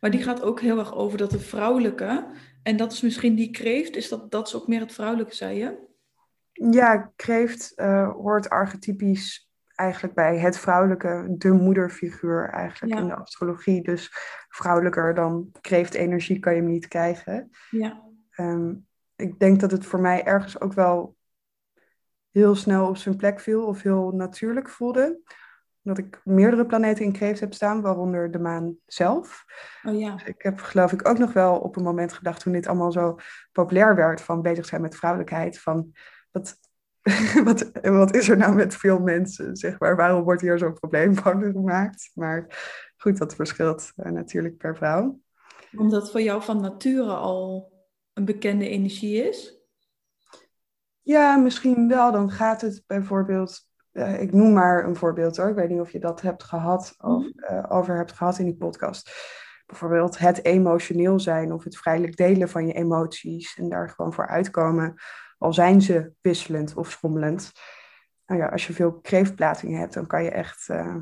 [0.00, 2.26] Maar die gaat ook heel erg over dat de vrouwelijke,
[2.62, 5.58] en dat is misschien die kreeft, is dat, dat is ook meer het vrouwelijke, zei
[5.58, 5.88] je?
[6.52, 13.82] Ja, kreeft uh, hoort archetypisch eigenlijk bij het vrouwelijke, de moederfiguur eigenlijk in de astrologie.
[13.82, 14.10] Dus
[14.48, 17.50] vrouwelijker dan kreeftenergie kan je hem niet krijgen.
[17.70, 18.02] Ja.
[18.30, 18.74] Ehm,
[19.16, 21.16] ik denk dat het voor mij ergens ook wel
[22.30, 25.20] heel snel op zijn plek viel of heel natuurlijk voelde
[25.82, 29.44] dat ik meerdere planeten in kreeft heb staan, waaronder de maan zelf.
[29.82, 30.12] Oh ja.
[30.12, 32.92] Dus ik heb geloof ik ook nog wel op een moment gedacht toen dit allemaal
[32.92, 33.16] zo
[33.52, 35.92] populair werd van bezig zijn met vrouwelijkheid, van
[36.30, 36.58] wat,
[37.44, 41.14] wat, wat is er nou met veel mensen, zeg maar, waarom wordt hier zo'n probleem
[41.14, 42.10] van gemaakt?
[42.14, 42.46] Maar
[42.96, 45.20] goed, dat verschilt uh, natuurlijk per vrouw.
[45.76, 47.72] Omdat voor jou van nature al
[48.12, 49.58] een bekende energie is?
[51.02, 52.12] Ja, misschien wel.
[52.12, 55.48] Dan gaat het bijvoorbeeld uh, ik noem maar een voorbeeld hoor.
[55.48, 58.56] Ik weet niet of je dat hebt gehad of uh, over hebt gehad in die
[58.56, 59.10] podcast.
[59.66, 64.26] Bijvoorbeeld het emotioneel zijn of het vrijelijk delen van je emoties en daar gewoon voor
[64.26, 64.94] uitkomen,
[65.38, 67.52] al zijn ze wisselend of schommelend.
[68.26, 70.96] Nou ja, als je veel kreeftplaatsingen hebt, dan kan je echt uh,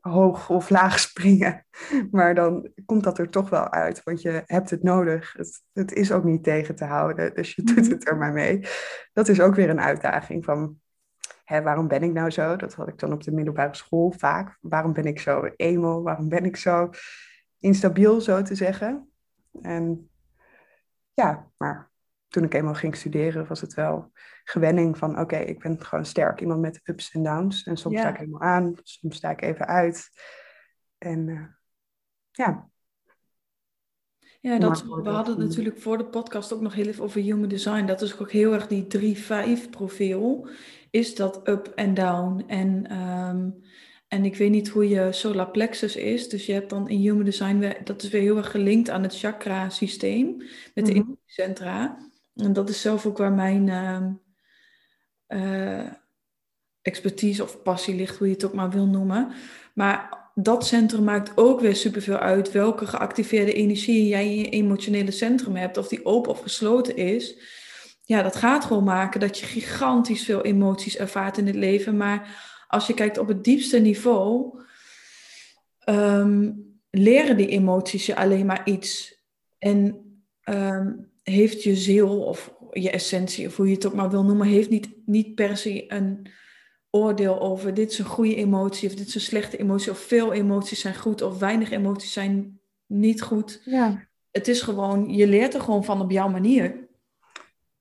[0.00, 1.66] hoog of laag springen.
[2.10, 5.32] Maar dan komt dat er toch wel uit, want je hebt het nodig.
[5.32, 8.66] Het, het is ook niet tegen te houden, dus je doet het er maar mee.
[9.12, 10.80] Dat is ook weer een uitdaging van
[11.46, 12.56] hè, waarom ben ik nou zo?
[12.56, 14.58] Dat had ik dan op de middelbare school vaak.
[14.60, 16.02] Waarom ben ik zo emo?
[16.02, 16.90] Waarom ben ik zo
[17.58, 19.10] instabiel, zo te zeggen?
[19.62, 20.10] En
[21.14, 21.90] ja, maar
[22.28, 24.10] toen ik eenmaal ging studeren, was het wel
[24.44, 27.62] gewenning van: oké, ik ben gewoon sterk iemand met ups en downs.
[27.62, 30.08] En soms sta ik helemaal aan, soms sta ik even uit.
[30.98, 31.46] En uh,
[32.30, 32.68] ja,
[34.46, 37.48] ja, dat, we hadden het natuurlijk voor de podcast ook nog heel even over human
[37.48, 37.84] design.
[37.84, 39.16] Dat is ook heel erg die
[39.66, 40.48] 3-5 profiel.
[40.96, 42.44] Is dat up en down?
[42.46, 43.62] En, um,
[44.08, 46.28] en ik weet niet hoe je solar plexus is.
[46.28, 49.18] Dus je hebt dan in human design, dat is weer heel erg gelinkt aan het
[49.18, 50.42] chakra systeem.
[50.74, 51.98] Met de mm centra.
[52.34, 53.68] En dat is zelf ook waar mijn
[55.28, 55.92] uh,
[56.82, 59.32] expertise of passie ligt, hoe je het ook maar wil noemen.
[59.74, 65.10] Maar dat centrum maakt ook weer superveel uit welke geactiveerde energie jij in je emotionele
[65.10, 67.38] centrum hebt, of die open of gesloten is.
[68.06, 71.96] Ja, dat gaat gewoon maken dat je gigantisch veel emoties ervaart in het leven.
[71.96, 74.60] Maar als je kijkt op het diepste niveau,
[75.88, 79.22] um, leren die emoties je alleen maar iets.
[79.58, 80.04] En
[80.42, 80.92] ehm,
[81.22, 84.70] heeft je ziel of je essentie, of hoe je het ook maar wil noemen, heeft
[84.70, 86.30] niet, niet per se een
[86.90, 90.32] oordeel over dit is een goede emotie of dit is een slechte emotie of veel
[90.32, 93.62] emoties zijn goed of weinig emoties zijn niet goed.
[93.64, 94.08] Ja.
[94.30, 96.85] Het is gewoon, je leert er gewoon van op jouw manier.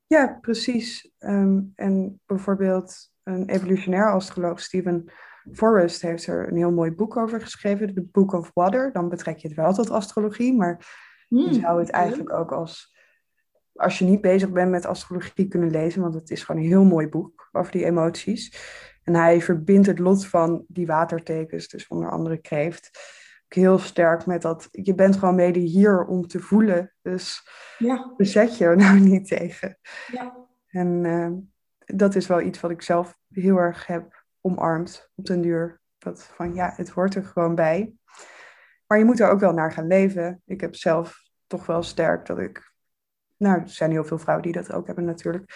[0.08, 1.12] Ja, precies.
[1.18, 5.12] Ehm, en bijvoorbeeld een evolutionair astroloog, Stephen
[5.52, 8.92] Forrest, heeft er een heel mooi boek over geschreven, The Book of Water.
[8.92, 12.96] Dan betrek je het wel tot astrologie, maar je zou het eigenlijk ook als,
[13.74, 16.86] als je niet bezig bent met astrologie kunnen lezen, want het is gewoon een heel
[16.86, 18.54] mooi boek over die emoties.
[19.04, 22.90] En hij verbindt het lot van die watertekens, dus onder andere kreeft,
[23.54, 26.94] heel sterk met dat je bent gewoon mede hier om te voelen.
[27.02, 28.14] Dus ja.
[28.18, 29.78] bezet je er nou niet tegen.
[30.12, 30.36] Ja.
[30.68, 31.32] En uh,
[31.98, 35.82] dat is wel iets wat ik zelf heel erg heb omarmd op den duur.
[35.98, 37.94] Dat van ja, het hoort er gewoon bij.
[38.88, 40.42] Maar je moet er ook wel naar gaan leven.
[40.46, 42.74] Ik heb zelf toch wel sterk dat ik.
[43.38, 45.52] Nou, er zijn heel veel vrouwen die dat ook hebben natuurlijk.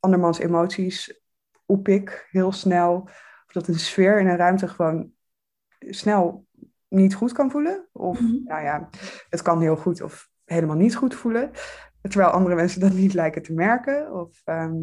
[0.00, 1.20] Andermans emoties
[1.66, 3.00] oppik heel snel.
[3.46, 5.12] Of dat een sfeer in een ruimte gewoon
[5.78, 6.46] snel
[6.94, 7.88] niet goed kan voelen.
[7.92, 8.44] Of mhm.
[8.44, 8.88] nou ja,
[9.28, 11.50] het kan heel goed of helemaal niet goed voelen.
[12.00, 14.12] Terwijl andere mensen dat niet lijken te merken.
[14.12, 14.74] Of ehm,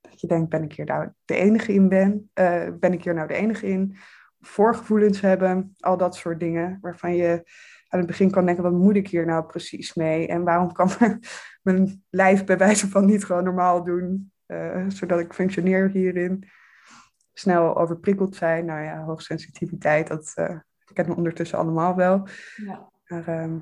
[0.00, 2.30] dat je denkt, ben ik hier nou de enige in ben?
[2.34, 3.96] Uh, ben ik hier nou de enige in?
[4.40, 6.78] Voorgevoelens hebben, al dat soort dingen.
[6.80, 7.42] Waarvan je
[7.88, 10.26] aan het begin kan denken, wat moet ik hier nou precies mee?
[10.26, 10.90] En waarom kan
[11.62, 14.32] mijn lijf bij wijze van niet gewoon normaal doen?
[14.46, 16.48] Uh, zodat ik functioneer hierin.
[17.32, 20.58] Snel overprikkeld zijn, nou ja, hoogsensitiviteit, dat uh,
[20.92, 22.26] kennen we ondertussen allemaal wel.
[22.56, 22.90] Ja.
[23.06, 23.58] Maar ehm,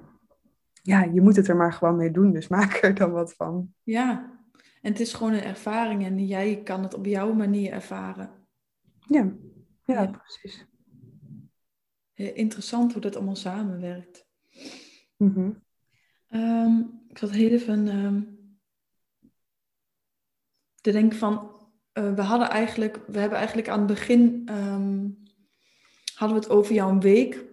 [0.83, 3.75] ja, je moet het er maar gewoon mee doen, dus maak er dan wat van.
[3.83, 4.39] Ja,
[4.83, 8.31] en het is gewoon een ervaring en jij kan het op jouw manier ervaren.
[9.07, 9.33] Ja,
[9.85, 10.69] ja, precies.
[12.15, 14.29] Interessant hoe dat allemaal samenwerkt.
[15.17, 15.69] Mm
[17.11, 18.39] ik zat heel even um,
[20.81, 21.35] te denken van,
[21.95, 25.09] uh, we hadden eigenlijk, we hebben eigenlijk aan het begin ehm,
[26.21, 27.45] hadden we het over jouw week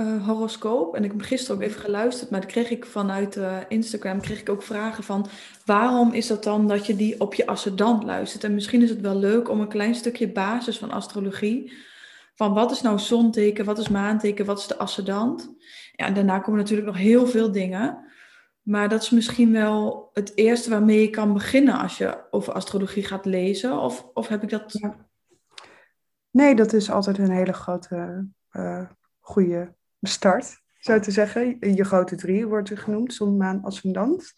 [0.00, 0.94] uh, horoscoop.
[0.94, 4.40] En ik heb gisteren ook even geluisterd, maar dan kreeg ik vanuit uh, Instagram kreeg
[4.40, 5.26] ik ook vragen van
[5.64, 8.44] waarom is dat dan dat je die op je ascendant luistert?
[8.44, 11.72] En misschien is het wel leuk om een klein stukje basis van astrologie.
[12.34, 15.54] Van wat is nou zonteken, wat is maanteken, wat is de ascendant?
[15.92, 17.98] Ja, en daarna komen natuurlijk nog heel veel dingen.
[18.62, 23.04] Maar dat is misschien wel het eerste waarmee je kan beginnen als je over astrologie
[23.04, 23.78] gaat lezen.
[23.78, 24.80] Of, of heb ik dat.
[26.32, 28.88] Nee, dat is altijd een hele grote, uh,
[29.20, 31.56] goede start, zo te zeggen.
[31.74, 34.32] Je grote drie wordt er genoemd, zon, maan, ascendant.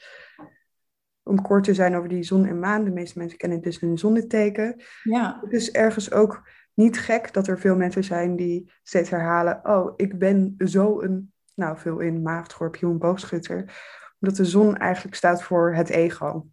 [1.22, 2.84] Om kort te zijn over die zon en maan.
[2.84, 4.82] De meeste mensen kennen dus een zonneteken.
[5.02, 5.38] Ja.
[5.40, 9.60] Het is ergens ook niet gek dat er veel mensen zijn die steeds herhalen...
[9.62, 13.82] oh, ik ben zo een, nou veel in maagd, schorpioen, boogschutter.
[14.20, 16.46] Omdat de zon eigenlijk staat voor het ego.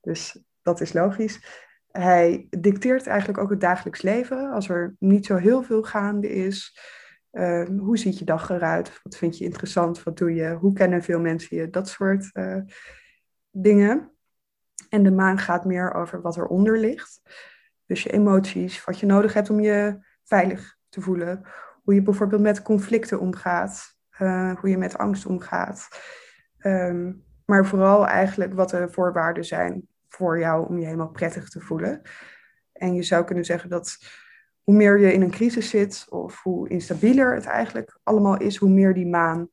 [0.00, 1.63] Dus dat is logisch.
[1.98, 4.50] Hij dicteert eigenlijk ook het dagelijks leven.
[4.50, 6.78] Als er niet zo heel veel gaande is.
[7.30, 9.00] Ehm, hoe ziet je dag eruit?
[9.02, 10.02] Wat vind je interessant?
[10.02, 10.48] Wat doe je?
[10.52, 11.70] Hoe kennen veel mensen je?
[11.70, 12.60] Dat soort uh,
[13.50, 14.12] dingen.
[14.88, 17.20] En de maan gaat meer over wat eronder ligt.
[17.86, 21.42] Dus je emoties, wat je nodig hebt om je veilig te voelen.
[21.82, 23.96] Hoe je bijvoorbeeld met conflicten omgaat.
[24.18, 25.88] Uh, hoe je met angst omgaat.
[26.58, 31.60] Um, maar vooral eigenlijk wat de voorwaarden zijn voor jou om je helemaal prettig te
[31.60, 32.02] voelen.
[32.72, 33.98] En je zou kunnen zeggen dat
[34.62, 38.70] hoe meer je in een crisis zit of hoe instabieler het eigenlijk allemaal is, hoe
[38.70, 39.50] meer die maan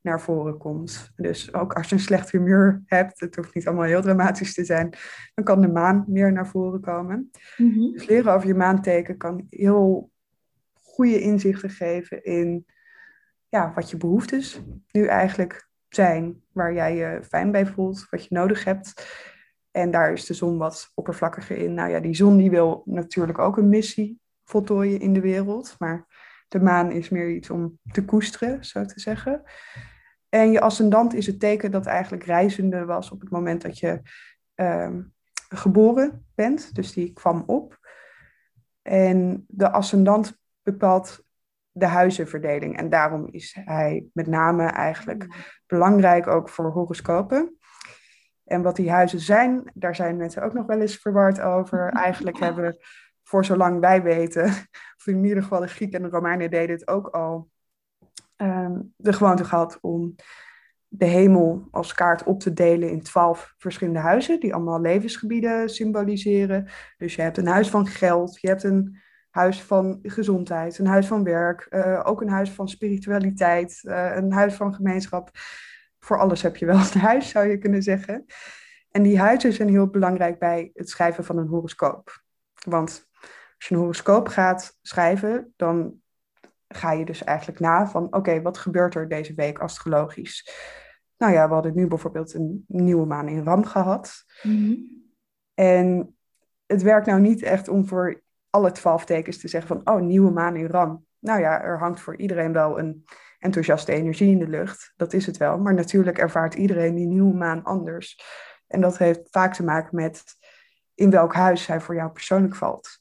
[0.00, 1.12] naar voren komt.
[1.16, 4.64] Dus ook als je een slecht humeur hebt, het hoeft niet allemaal heel dramatisch te
[4.64, 4.94] zijn,
[5.34, 7.30] dan kan de maan meer naar voren komen.
[7.56, 10.10] Mm Dus leren over je maanteken kan heel
[10.72, 12.66] goede inzichten geven in
[13.48, 18.34] ja, wat je behoeftes nu eigenlijk zijn, waar jij je fijn bij voelt, wat je
[18.34, 19.06] nodig hebt.
[19.72, 21.74] En daar is de zon wat oppervlakkiger in.
[21.74, 25.74] Nou ja, die zon die wil natuurlijk ook een missie voltooien in de wereld.
[25.78, 26.06] Maar
[26.48, 29.42] de maan is meer iets om te koesteren, zo te zeggen.
[30.28, 34.02] En je ascendant is het teken dat eigenlijk reizende was op het moment dat je
[34.54, 35.02] ehm,
[35.48, 36.74] geboren bent.
[36.74, 37.78] Dus die kwam op.
[38.82, 41.24] En de ascendant bepaalt
[41.70, 42.76] de huizenverdeling.
[42.76, 45.26] En daarom is hij met name eigenlijk
[45.66, 47.58] belangrijk ook voor horoscopen.
[48.44, 51.88] En wat die huizen zijn, daar zijn mensen ook nog wel eens verward over.
[52.08, 52.84] Eigenlijk hebben we,
[53.22, 54.44] voor zolang wij weten,
[54.98, 57.48] of in ieder geval de Grieken en de Romeinen deden het ook al,
[58.36, 60.14] ehm, de gewoonte gehad om
[60.88, 66.68] de hemel als kaart op te delen in twaalf verschillende huizen, die allemaal levensgebieden symboliseren.
[66.96, 71.06] Dus je hebt een huis van geld, je hebt een huis van gezondheid, een huis
[71.06, 75.30] van werk, eh, ook een huis van spiritualiteit, uh, een huis van gemeenschap
[76.04, 78.24] voor alles heb je wel een huis, zou je kunnen zeggen.
[78.90, 82.22] En die huizen zijn heel belangrijk bij het schrijven van een horoscoop.
[82.64, 83.08] Want
[83.56, 86.00] als je een horoscoop gaat schrijven, dan
[86.68, 90.50] ga je dus eigenlijk na van, oké, wat gebeurt er deze week astrologisch?
[91.16, 94.24] Nou ja, we hadden nu bijvoorbeeld een nieuwe maan in Ram gehad.
[94.42, 94.74] Mhm.
[95.54, 96.16] En
[96.66, 100.30] het werkt nou niet echt om voor alle twaalf tekens te zeggen van, oh, nieuwe
[100.30, 101.06] maan in Ram.
[101.18, 103.04] Nou ja, er hangt voor iedereen wel een
[103.42, 104.92] enthousiaste energie in de lucht.
[104.96, 105.58] Dat is het wel.
[105.58, 108.22] Maar natuurlijk ervaart iedereen die nieuwe maan anders.
[108.66, 110.24] En dat heeft vaak te maken met
[110.94, 113.00] in welk huis hij voor jou persoonlijk valt.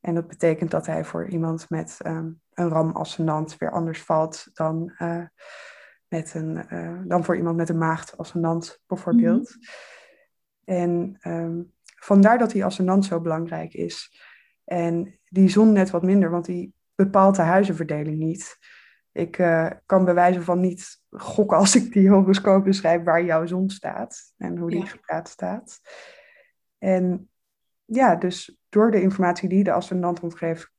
[0.00, 4.46] En dat betekent dat hij voor iemand met ehm, een ram ascendant weer anders valt
[4.52, 5.24] dan, uh,
[6.08, 9.56] met een, uh, dan voor iemand met een maagd ascendant bijvoorbeeld.
[9.56, 10.78] Mhm.
[10.78, 14.20] En um, vandaar dat die ascendant zo belangrijk is.
[14.64, 18.58] En die zon net wat minder, want die bepaalt de huizenverdeling niet.
[19.12, 23.70] Ik uh, kan bewijzen van niet gokken als ik die horoscoop beschrijf waar jouw zon
[23.70, 24.86] staat en hoe die ja.
[24.86, 25.80] gepraat staat.
[26.78, 27.30] En
[27.84, 30.70] ja, dus door de informatie die de ascendant ontgeeft,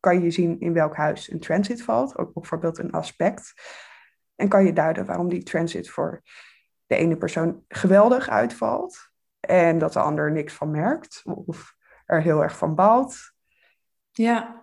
[0.00, 3.52] kan je zien in welk huis een transit valt, ook bijvoorbeeld een aspect.
[4.34, 6.22] En kan je duiden waarom die transit voor
[6.86, 9.10] de ene persoon geweldig uitvalt
[9.40, 11.74] en dat de ander niks van merkt of
[12.04, 13.32] er heel erg van baalt.
[14.10, 14.59] Ja,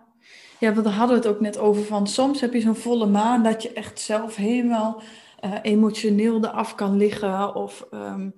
[0.58, 3.06] ja, want daar hadden we het ook net over van soms heb je zo'n volle
[3.06, 5.02] maan dat je echt zelf helemaal
[5.44, 8.34] uh, emotioneel eraf kan liggen of um,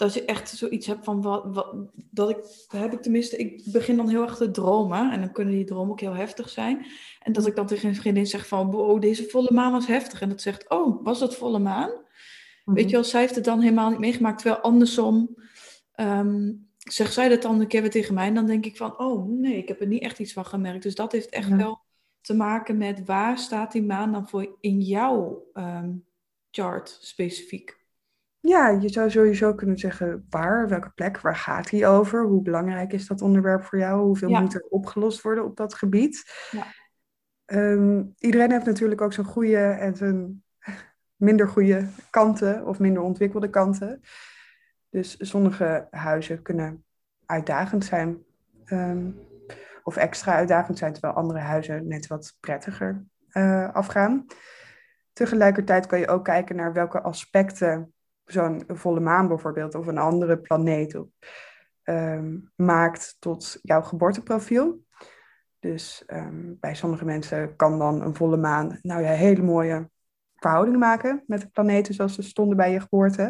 [0.00, 1.74] dat je echt zoiets hebt van wat, wat
[2.10, 2.36] dat ik
[2.68, 5.90] heb ik tenminste ik begin dan heel erg te dromen en dan kunnen die dromen
[5.90, 6.86] ook heel heftig zijn.
[7.22, 10.20] En dat ik dan tegen een vriendin zeg van wow deze volle maan was heftig.
[10.20, 11.90] En dat zegt oh was dat volle maan?
[12.64, 15.36] Weet je wel zij heeft het dan helemaal niet meegemaakt terwijl andersom
[15.96, 18.98] um, zegt zij dat dan een keer weer tegen mij en dan denk ik van
[18.98, 21.56] oh nee ik heb er niet echt iets van gemerkt dus dat heeft echt ja.
[21.56, 21.80] wel
[22.20, 26.04] te maken met waar staat die maan dan voor in jouw um,
[26.50, 27.80] chart specifiek
[28.40, 32.24] ja, je zou sowieso kunnen zeggen waar, welke plek, waar gaat hij over?
[32.24, 34.02] Hoe belangrijk is dat onderwerp voor jou?
[34.02, 34.40] Hoeveel Ja.
[34.40, 36.48] moet er opgelost worden op dat gebied?
[36.50, 36.66] Ja.
[37.44, 40.44] Ehm, iedereen heeft natuurlijk ook zijn goede en zijn
[41.16, 44.00] minder goede kanten of minder ontwikkelde kanten.
[44.90, 46.84] Dus sommige huizen kunnen
[47.26, 48.24] uitdagend zijn
[48.64, 49.10] ehm,
[49.82, 54.26] of extra uitdagend zijn, terwijl andere huizen net wat prettiger eh, afgaan.
[55.12, 57.92] Tegelijkertijd kan je ook kijken naar welke aspecten
[58.24, 61.00] zo'n volle maan bijvoorbeeld of een andere planeet
[61.82, 64.84] ehm, maakt tot jouw geboorteprofiel.
[65.58, 69.90] Dus ehm, bij sommige mensen kan dan een volle maan nou ja, hele mooie
[70.34, 73.22] verhoudingen maken met de planeten zoals ze stonden bij je geboorte.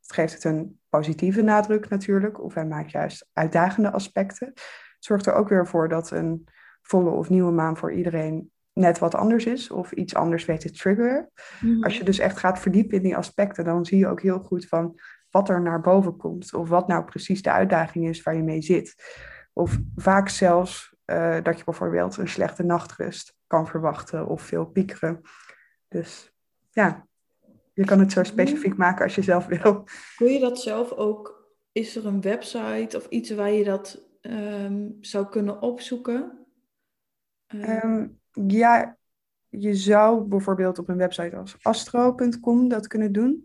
[0.00, 4.52] Het geeft het een positieve nadruk natuurlijk, of hij maakt juist uitdagende aspecten.
[4.98, 6.48] Zorgt er ook weer voor dat een
[6.82, 10.70] volle of nieuwe maan voor iedereen net wat anders is of iets anders weet te
[10.70, 11.30] triggeren.
[11.60, 11.82] Mhm.
[11.82, 14.66] Als je dus echt gaat verdiepen in die aspecten, dan zie je ook heel goed
[14.66, 16.54] van wat er naar boven komt.
[16.54, 18.94] Of wat nou precies de uitdaging is waar je mee zit.
[19.52, 25.20] Of vaak zelfs uh, dat je bijvoorbeeld een slechte nachtrust kan verwachten of veel piekeren.
[25.88, 26.32] Dus
[26.70, 27.06] ja,
[27.76, 29.84] je kan het zo specifiek maken als je zelf wil.
[30.16, 31.44] Kun je dat zelf ook?
[31.72, 36.46] Is er een website of iets waar je dat um, zou kunnen opzoeken?
[37.54, 37.84] Uh...
[37.84, 38.96] Um, ja,
[39.48, 43.44] je zou bijvoorbeeld op een website als astro.com dat kunnen doen.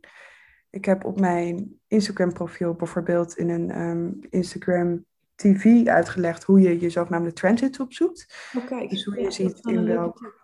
[0.70, 5.06] Ik heb op mijn Instagram profiel bijvoorbeeld in een um, Instagram
[5.36, 8.52] TV uitgelegd hoe je je zogenaamde transits opzoekt.
[8.58, 8.88] Okay.
[8.88, 10.36] Dus hoe je ja, ziet in welk,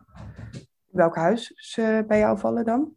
[0.86, 2.96] welk huis ze bij jou vallen dan.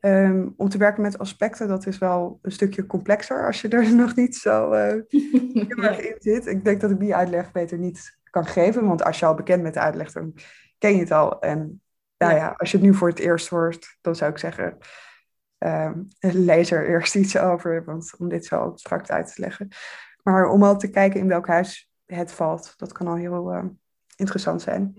[0.00, 3.94] Um, om te werken met aspecten, dat is wel een stukje complexer als je er
[3.94, 4.78] nog niet zo uh,
[5.68, 6.46] heel erg in zit.
[6.46, 9.62] Ik denk dat ik die uitleg beter niet kan geven, want als je al bekend
[9.62, 10.34] met de uitleg, dan
[10.78, 11.40] ken je het al.
[11.40, 11.82] En
[12.18, 14.78] nou ja, als je het nu voor het eerst hoort, dan zou ik zeggen,
[15.58, 19.68] um, lees er eerst iets over, want om dit zo abstract uit te leggen.
[20.22, 23.64] Maar om al te kijken in welk huis het valt, dat kan al heel uh,
[24.16, 24.94] interessant zijn.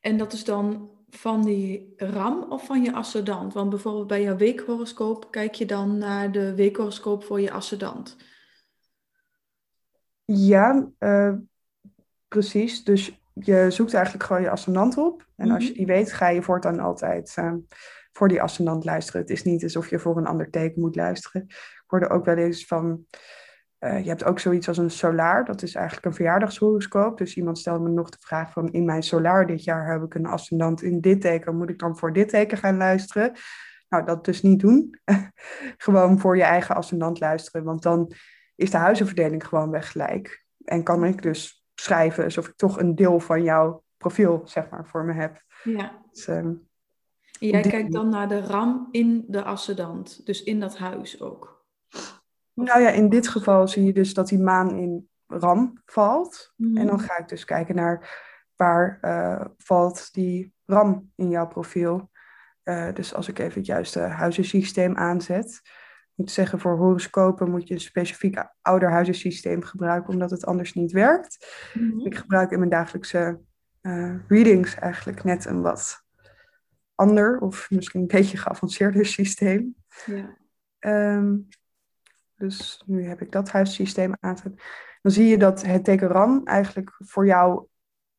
[0.00, 3.52] En dat is dan van die ram of van je ascendant?
[3.54, 8.16] Want bijvoorbeeld bij jouw weekhoroscoop kijk je dan naar de weekhoroscoop voor je ascendant.
[10.24, 11.32] Ja, uh,
[12.28, 12.84] precies.
[12.84, 15.26] Dus je zoekt eigenlijk gewoon je ascendant op.
[15.36, 17.54] En als je die weet, ga je voortaan altijd uh,
[18.12, 19.20] voor die ascendant luisteren.
[19.20, 21.42] Het is niet alsof je voor een ander teken moet luisteren.
[21.48, 23.06] Ik hoorde ook wel eens van...
[23.84, 25.44] Uh, je hebt ook zoiets als een solaar.
[25.44, 27.18] Dat is eigenlijk een verjaardagshoroscoop.
[27.18, 28.72] Dus iemand stelde me nog de vraag van...
[28.72, 31.56] in mijn solaar dit jaar heb ik een ascendant in dit teken.
[31.56, 33.32] Moet ik dan voor dit teken gaan luisteren?
[33.88, 35.00] Nou, dat dus niet doen.
[35.76, 37.64] gewoon voor je eigen ascendant luisteren.
[37.64, 38.12] Want dan
[38.56, 40.44] is de huizenverdeling gewoon weg gelijk.
[40.64, 44.86] En kan ik dus schrijven alsof ik toch een deel van jouw profiel, zeg maar,
[44.86, 45.42] voor me heb.
[45.64, 46.02] Ja.
[46.10, 46.68] Dus, um,
[47.38, 51.61] Jij kijkt dan naar de ram in de ascendant, dus in dat huis ook.
[52.54, 56.52] Nou ja, in dit geval zie je dus dat die maan in ram valt.
[56.56, 56.70] Mhm.
[56.70, 56.76] Mm.
[56.76, 62.10] En dan ga ik dus kijken naar waar uh, valt die ram in jouw profiel.
[62.64, 65.60] Uh, dus als ik even het juiste huizensysteem aanzet,
[66.14, 71.46] moet zeggen, voor horoscopen moet je een specifiek ouderhuizensysteem gebruiken, omdat het anders niet werkt.
[71.74, 72.06] Mhm.
[72.06, 73.40] Ik gebruik in mijn dagelijkse
[73.82, 76.04] uh, readings eigenlijk net een wat
[76.94, 79.74] ander of misschien een beetje geavanceerder systeem.
[80.06, 80.36] Ja.
[80.78, 81.36] Ehm,
[82.42, 84.62] dus nu heb ik dat huissysteem aangezet.
[85.02, 87.66] Dan zie je dat het teken Ram eigenlijk voor jou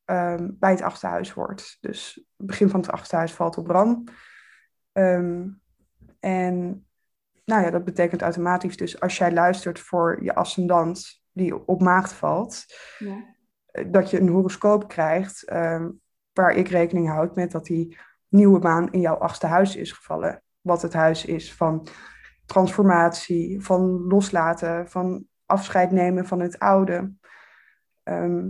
[0.05, 1.78] ehm, bij het achterhuis wordt.
[1.82, 4.03] Dus het begin van het achterhuis valt op Ram.
[4.91, 5.47] Ehm,
[6.19, 6.86] en
[7.45, 12.13] nou ja, dat betekent automatisch dus als jij luistert voor je ascendant die op maagd
[12.13, 12.65] valt,
[12.99, 13.36] ja.
[13.65, 15.43] Eh, dat je een horoscoop krijgt
[16.34, 17.97] waar ik rekening houd met dat die
[18.28, 20.43] nieuwe maan in jouw achtste huis is gevallen.
[20.61, 21.88] Wat het huis is van
[22.46, 27.14] transformatie, van loslaten, van afscheid nemen van het oude.
[28.04, 28.50] Ehm,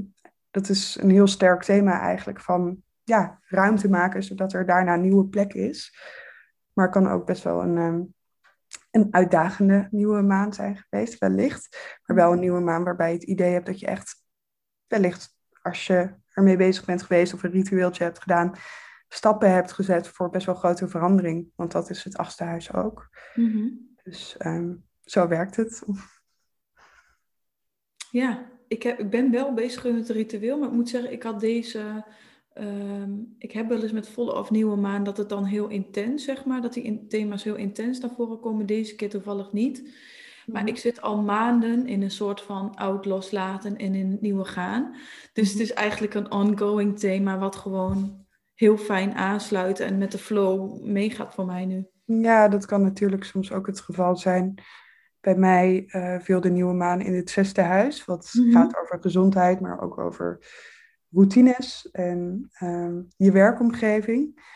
[0.51, 5.01] dat is een heel sterk thema eigenlijk van ja, ruimte maken, zodat er daarna een
[5.01, 5.97] nieuwe plek is.
[6.73, 8.13] Maar het kan ook best wel een, um,
[8.91, 11.97] een uitdagende nieuwe maan zijn geweest, wellicht.
[12.05, 14.23] Maar wel een nieuwe maan waarbij je het idee hebt dat je echt
[14.87, 18.55] wellicht als je ermee bezig bent geweest of een ritueeltje hebt gedaan,
[19.13, 21.51] stappen hebt gezet voor best wel grote verandering.
[21.55, 23.09] Want dat is het achtste huis ook.
[23.35, 23.67] Mhm.
[24.03, 25.83] Dus ehm, zo werkt het.
[28.11, 31.23] Ja, ik, heb, ik ben wel bezig met het ritueel, maar ik moet zeggen, ik
[31.23, 32.05] had deze.
[32.53, 36.23] Ehm, ik heb wel eens met volle of nieuwe maan dat het dan heel intens,
[36.23, 38.65] zeg maar, dat die thema's heel intens naar voren komen.
[38.65, 39.93] Deze keer toevallig niet.
[40.45, 40.71] Maar mhm.
[40.71, 44.95] ik zit al maanden in een soort van oud loslaten en in het nieuwe gaan.
[45.33, 45.63] Dus het mhm.
[45.63, 48.22] is eigenlijk een ongoing thema wat gewoon
[48.53, 51.87] heel fijn aansluit en met de flow meegaat voor mij nu.
[52.05, 54.61] Ja, dat kan natuurlijk soms ook het geval zijn.
[55.19, 58.51] Bij mij uh, viel de nieuwe maan in het zesde huis, wat mhm.
[58.51, 60.39] gaat over gezondheid, maar ook over
[61.09, 64.51] routines en ehm, je werkomgeving.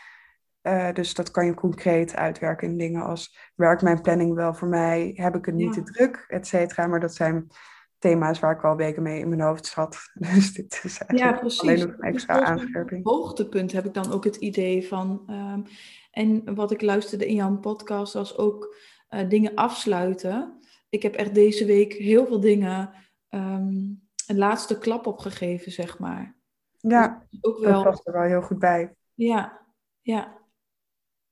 [0.62, 4.68] Uh, dus dat kan je concreet uitwerken in dingen als werkt mijn planning wel voor
[4.68, 6.86] mij, heb ik het niet te druk, et cetera.
[6.86, 7.50] Maar dat zijn
[7.98, 9.98] thema's waar ik al weken mee in mijn hoofd zat.
[10.14, 13.04] Dus dit is eigenlijk ja, alleen nog een extra dus aanscherping.
[13.04, 15.22] hoogtepunt heb ik dan ook het idee van.
[15.30, 15.64] Um,
[16.10, 18.76] en wat ik luisterde in jouw podcast was ook
[19.10, 20.58] uh, dingen afsluiten.
[20.88, 22.94] Ik heb echt deze week heel veel dingen
[23.28, 26.36] um, een laatste klap opgegeven, zeg maar.
[26.76, 28.94] Ja, dus ook wel, dat past er wel heel goed bij.
[29.14, 29.66] Ja,
[30.00, 30.38] ja.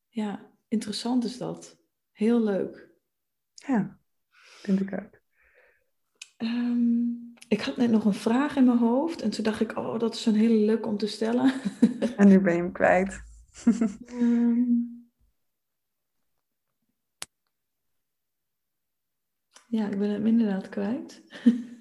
[0.08, 1.78] Ja, interessant is dat.
[2.12, 2.88] Heel leuk.
[3.54, 3.98] Ja,
[4.62, 5.15] vind ik ook.
[6.36, 7.08] Ehm,
[7.48, 10.14] ik had net nog een vraag in mijn hoofd en toen dacht ik, oh, dat
[10.14, 11.52] is een hele leuk om te stellen.
[12.16, 13.22] En nu ben je hem kwijt.
[14.06, 14.64] Ehm.
[19.68, 21.22] ja, ik ben hem inderdaad kwijt.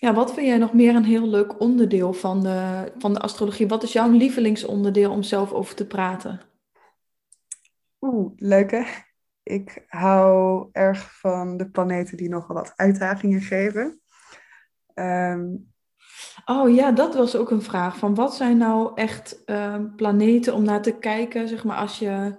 [0.00, 3.68] Ja, wat vind jij nog meer een heel leuk onderdeel van de, van de astrologie?
[3.68, 6.40] Wat is jouw lievelingsonderdeel om zelf over te praten?
[8.00, 8.82] Oeh, leuk hè?
[9.48, 14.00] Ik hou erg van de planeten die nogal wat uitdagingen geven.
[14.94, 15.46] Ehm,
[16.44, 17.96] oh ja, dat was ook een vraag.
[17.96, 22.36] Van wat zijn nou echt um, planeten om naar te kijken, zeg maar, als je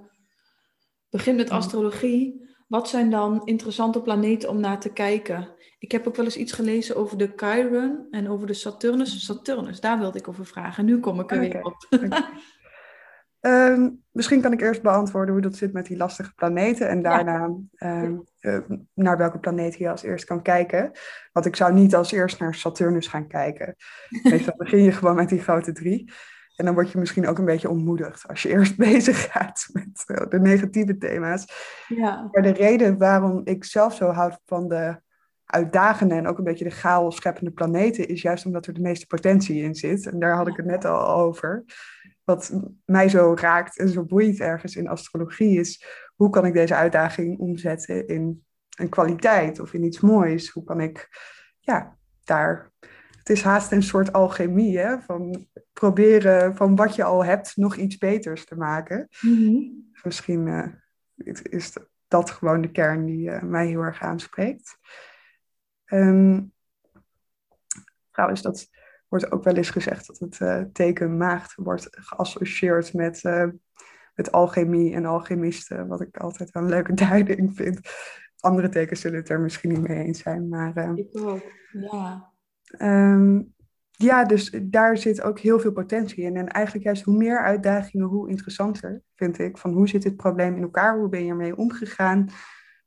[1.10, 2.48] begint met astrologie?
[2.68, 5.56] Wat zijn dan interessante planeten om naar te kijken?
[5.80, 9.26] Ik heb ook wel eens iets gelezen over de Chiron en over de Saturnus.
[9.26, 10.86] Saturnus, daar wilde ik over vragen.
[10.86, 11.88] Nu kom ik er weer op.
[13.40, 17.56] Ehm, misschien kan ik eerst beantwoorden hoe dat zit met die lastige planeten en daarna
[17.76, 18.60] ehm, eh,
[18.94, 20.92] naar welke planeet je als eerst kan kijken.
[21.32, 23.76] Want ik zou niet als eerst naar Saturnus gaan kijken.
[24.24, 26.12] Meestal begin je gewoon met die grote drie.
[26.56, 30.04] En dan word je misschien ook een beetje ontmoedigd als je eerst bezig gaat met
[30.06, 31.46] eh, de negatieve thema's.
[31.88, 32.30] Ja.
[32.32, 35.02] Maar de reden waarom ik zelf zo houd van de
[35.46, 39.08] uitdagende en ook een beetje de chaos scheppende planeten is juist omdat er de meeste
[39.08, 40.06] potentie in zit.
[40.06, 41.66] En daar had ik het net al over.
[42.30, 42.54] Wat
[42.86, 47.40] mij zo raakt en zo boeit ergens in astrologie is hoe kan ik deze uitdaging
[47.40, 48.46] omzetten in
[48.78, 50.50] een kwaliteit of in iets moois?
[50.50, 51.10] Hoe kan ik
[51.60, 52.72] ja, daar.
[53.18, 55.00] Het is haast een soort alchemie, hè?
[55.00, 59.08] van proberen van wat je al hebt nog iets beters te maken.
[59.22, 60.68] Mm Misschien uh,
[61.44, 61.74] is
[62.08, 64.78] dat gewoon de kern die uh, mij heel erg aanspreekt.
[65.86, 66.54] Um,
[68.12, 68.70] trouwens, dat
[69.10, 73.48] wordt ook wel eens gezegd dat het uh, teken maagd wordt geassocieerd met, uh,
[74.16, 77.80] met alchemie en alchemisten, wat ik altijd wel een leuke duiding vind.
[78.40, 80.78] Andere tekens zullen het er misschien niet mee eens zijn, maar...
[80.78, 82.32] Uh, ik ook, ja.
[82.78, 83.54] Um,
[83.92, 86.38] ja, dus daar zit ook heel veel potentie in.
[86.38, 89.58] En eigenlijk juist hoe meer uitdagingen, hoe interessanter, vind ik.
[89.58, 90.98] Van hoe zit dit probleem in elkaar?
[90.98, 92.30] Hoe ben je ermee omgegaan?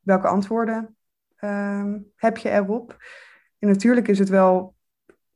[0.01, 0.97] Welke antwoorden
[1.43, 2.97] Ehm, heb je erop.
[3.59, 4.75] En natuurlijk is het wel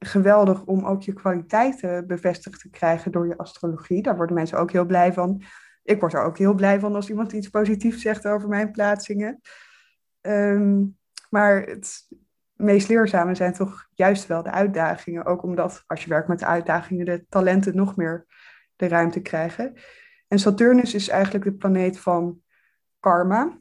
[0.07, 4.03] geweldig om ook je kwaliteiten bevestigd te krijgen door je astrologie.
[4.03, 5.43] Daar worden mensen ook heel blij van.
[5.83, 9.41] Ik word er ook heel blij van als iemand iets positiefs zegt over mijn plaatsingen.
[10.21, 10.85] Ehm,
[11.31, 12.07] maar het,
[12.57, 15.25] meest leerzame zijn toch juist wel de uitdagingen.
[15.25, 18.27] Ook omdat als je werkt met de uitdagingen, de talenten nog meer
[18.77, 19.75] de ruimte krijgen.
[20.29, 22.41] En Saturnus is eigenlijk de planeet van
[23.01, 23.59] karma.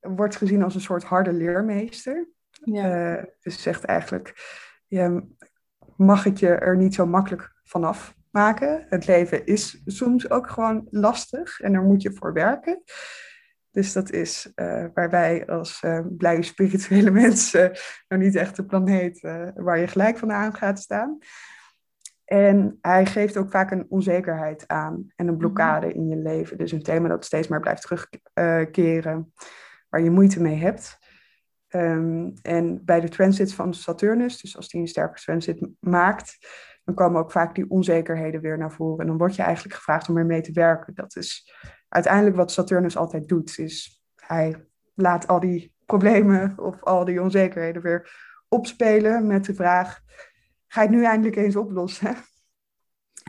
[0.00, 2.28] Wordt gezien als een soort harde leermeester.
[2.50, 3.16] Ja.
[3.16, 4.34] Uh, dus zegt eigenlijk,
[4.88, 5.22] je
[5.96, 8.86] mag het je er niet zo makkelijk vanaf maken.
[8.88, 12.82] Het leven is soms ook gewoon lastig en daar moet je voor werken.
[13.70, 17.72] Dus dat is uh, waar wij als uh, blije spirituele mensen
[18.08, 21.18] nou niet echt de planeet uh, waar je gelijk van aan gaat staan.
[22.24, 25.96] En hij geeft ook vaak een onzekerheid aan en een blokkade mhm.
[25.96, 26.58] in je leven.
[26.58, 29.32] Dus een thema dat steeds maar blijft terugkeren,
[29.88, 30.98] waar je moeite mee hebt.
[31.70, 36.38] Um, en bij de transits van Saturnus, dus als die een sterke transit maakt,
[36.84, 39.00] dan komen ook vaak die onzekerheden weer naar voren.
[39.00, 40.94] En dan word je eigenlijk gevraagd om ermee te werken.
[40.94, 41.54] Dat is
[41.88, 47.82] uiteindelijk wat Saturnus altijd doet, is hij laat al die problemen of al die onzekerheden
[47.82, 48.10] weer
[48.48, 50.00] opspelen met de vraag,
[50.66, 52.16] ga je het nu eindelijk eens oplossen?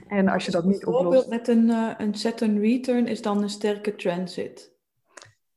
[0.08, 1.04] En als je dat niet oplost...
[1.04, 4.78] Bijvoorbeeld met een, uh, een Saturn return is dan een sterke transit.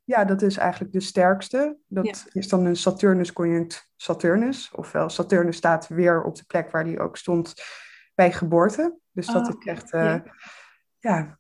[0.05, 1.79] Ja, dat is eigenlijk de sterkste.
[1.87, 4.71] Dat is dan een Saturnus conjunct Saturnus.
[4.75, 7.55] Ofwel, Saturnus staat weer op de plek waar die ook stond
[8.15, 8.99] bij geboorte.
[9.11, 10.17] Dus dat oh, is echt uh,
[10.99, 11.39] ja.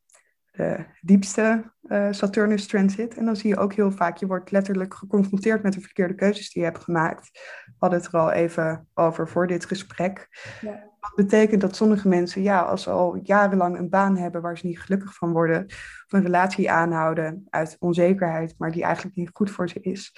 [0.50, 3.16] de diepste uh, Saturnus transit.
[3.16, 6.52] En dan zie je ook heel vaak, je wordt letterlijk geconfronteerd met de verkeerde keuzes
[6.52, 7.30] die je hebt gemaakt.
[7.64, 10.28] We hadden het er al even over voor dit gesprek.
[10.60, 10.91] Ja.
[11.02, 14.66] Wat betekent dat sommige mensen, ja, als ze al jarenlang een baan hebben waar ze
[14.66, 19.50] niet gelukkig van worden, of een relatie aanhouden uit onzekerheid, maar die eigenlijk niet goed
[19.50, 20.16] voor ze is,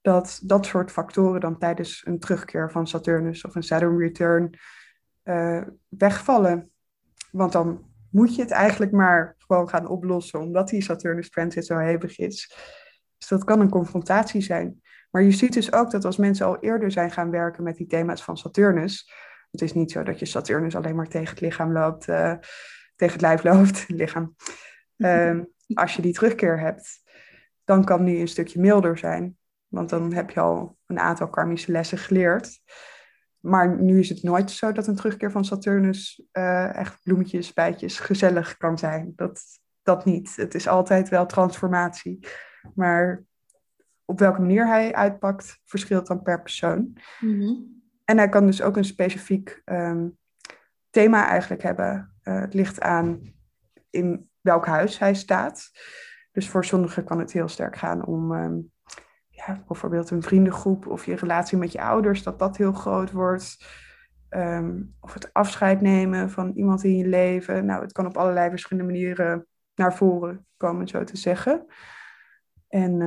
[0.00, 4.58] dat dat soort factoren dan tijdens een terugkeer van Saturnus of een Saturn return
[5.24, 6.70] uh, wegvallen.
[7.32, 11.78] Want dan moet je het eigenlijk maar gewoon gaan oplossen, omdat die Saturnus transit zo
[11.78, 12.54] hevig is.
[13.18, 14.80] Dus dat kan een confrontatie zijn.
[15.10, 17.86] Maar je ziet dus ook dat als mensen al eerder zijn gaan werken met die
[17.86, 19.12] thema's van Saturnus,
[19.50, 22.34] het is niet zo dat je Saturnus alleen maar tegen het lichaam loopt, uh,
[22.96, 24.34] tegen het lijf loopt, lichaam.
[24.96, 25.40] Uh,
[25.74, 27.02] als je die terugkeer hebt,
[27.64, 29.38] dan kan die een stukje milder zijn.
[29.68, 32.60] Want dan heb je al een aantal karmische lessen geleerd.
[33.40, 37.98] Maar nu is het nooit zo dat een terugkeer van Saturnus uh, echt bloemetjes, bijtjes,
[37.98, 39.12] gezellig kan zijn.
[39.16, 39.42] Dat,
[39.82, 40.36] dat niet.
[40.36, 42.26] Het is altijd wel transformatie.
[42.74, 43.24] Maar
[44.04, 46.96] op welke manier hij uitpakt, verschilt dan per persoon.
[47.20, 47.79] Mm
[48.10, 50.08] en hij kan dus ook een specifiek ehm,
[50.90, 52.14] thema eigenlijk hebben.
[52.22, 53.34] Uh, het ligt aan
[53.90, 55.70] in welk huis hij staat.
[56.32, 58.72] Dus voor sommigen kan het heel sterk gaan om um,
[59.28, 63.66] ja, bijvoorbeeld een vriendengroep of je relatie met je ouders, dat dat heel groot wordt.
[64.30, 67.64] Um, of het afscheid nemen van iemand in je leven.
[67.64, 71.66] Nou, het kan op allerlei verschillende manieren naar voren komen, zo te zeggen.
[72.68, 72.98] En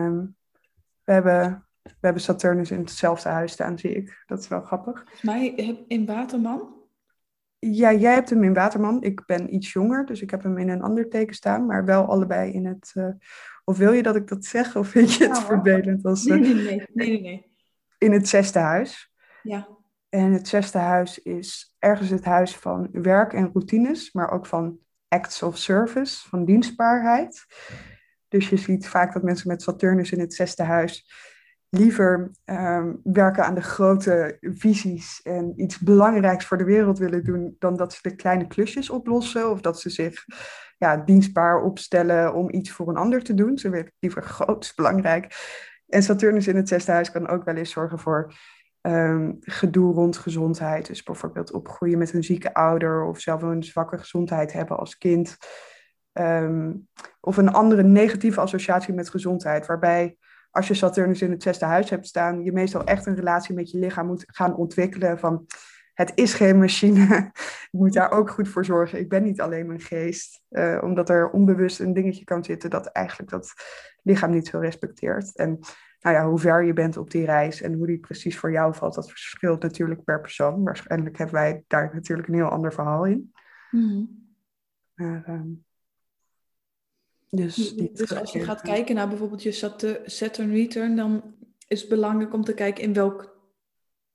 [1.03, 4.23] we hebben we hebben Saturnus in hetzelfde huis staan, zie ik.
[4.25, 4.97] Dat is wel grappig.
[4.97, 5.47] Volgens mij
[5.87, 6.81] in Waterman?
[7.59, 9.03] Ja, jij hebt hem in Waterman.
[9.03, 11.65] Ik ben iets jonger, dus ik heb hem in een ander teken staan.
[11.65, 12.91] Maar wel allebei in het...
[12.93, 13.07] Uh,
[13.63, 14.75] of wil je dat ik dat zeg?
[14.75, 16.05] Of vind je het nou, vervelend?
[16.05, 17.51] Als, nee, nee, nee, nee, nee.
[17.97, 19.13] In het zesde huis.
[19.41, 19.67] Ja.
[20.09, 24.11] En het zesde huis is ergens het huis van werk en routines.
[24.11, 27.45] Maar ook van acts of service, van dienstbaarheid.
[28.27, 31.11] Dus je ziet vaak dat mensen met Saturnus in het zesde huis
[31.73, 37.55] liever um, werken aan de grote visies en iets belangrijks voor de wereld willen doen,
[37.59, 40.25] dan dat ze de kleine klusjes oplossen of dat ze zich
[40.77, 43.57] ja, dienstbaar opstellen om iets voor een ander te doen.
[43.57, 45.35] Ze willen liever groot, belangrijk.
[45.87, 48.33] En Saturnus in het zesde huis kan ook wel eens zorgen voor
[48.81, 50.87] um, gedoe rond gezondheid.
[50.87, 55.37] Dus bijvoorbeeld opgroeien met een zieke ouder of zelf een zwakke gezondheid hebben als kind.
[56.13, 56.87] Um,
[57.19, 60.17] of een andere negatieve associatie met gezondheid, waarbij
[60.53, 63.71] als je Saturnus in het zesde huis hebt staan, je meestal echt een relatie met
[63.71, 65.45] je lichaam moet gaan ontwikkelen van
[65.93, 67.31] het is geen machine.
[67.71, 68.99] ik moet daar ook goed voor zorgen.
[68.99, 70.41] Ik ben niet alleen mijn geest.
[70.49, 73.53] Uh, omdat er onbewust een dingetje kan zitten dat eigenlijk dat
[74.03, 75.35] lichaam niet zo respecteert.
[75.35, 75.59] En
[75.99, 78.75] nou ja, hoe ver je bent op die reis en hoe die precies voor jou
[78.75, 80.63] valt, dat verschilt natuurlijk per persoon.
[80.63, 83.33] Waarschijnlijk hebben wij daar natuurlijk een heel ander verhaal in.
[83.71, 84.21] Mm
[84.93, 85.63] Maar, um,
[87.35, 89.51] dus, dus als je gaat kijken naar bijvoorbeeld je
[90.05, 91.35] Saturn return, dan
[91.67, 93.37] is het belangrijk om te kijken in welk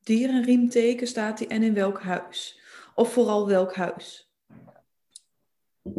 [0.03, 2.61] dierenriemteken staat hij en in welk huis.
[2.95, 4.33] Of vooral welk huis.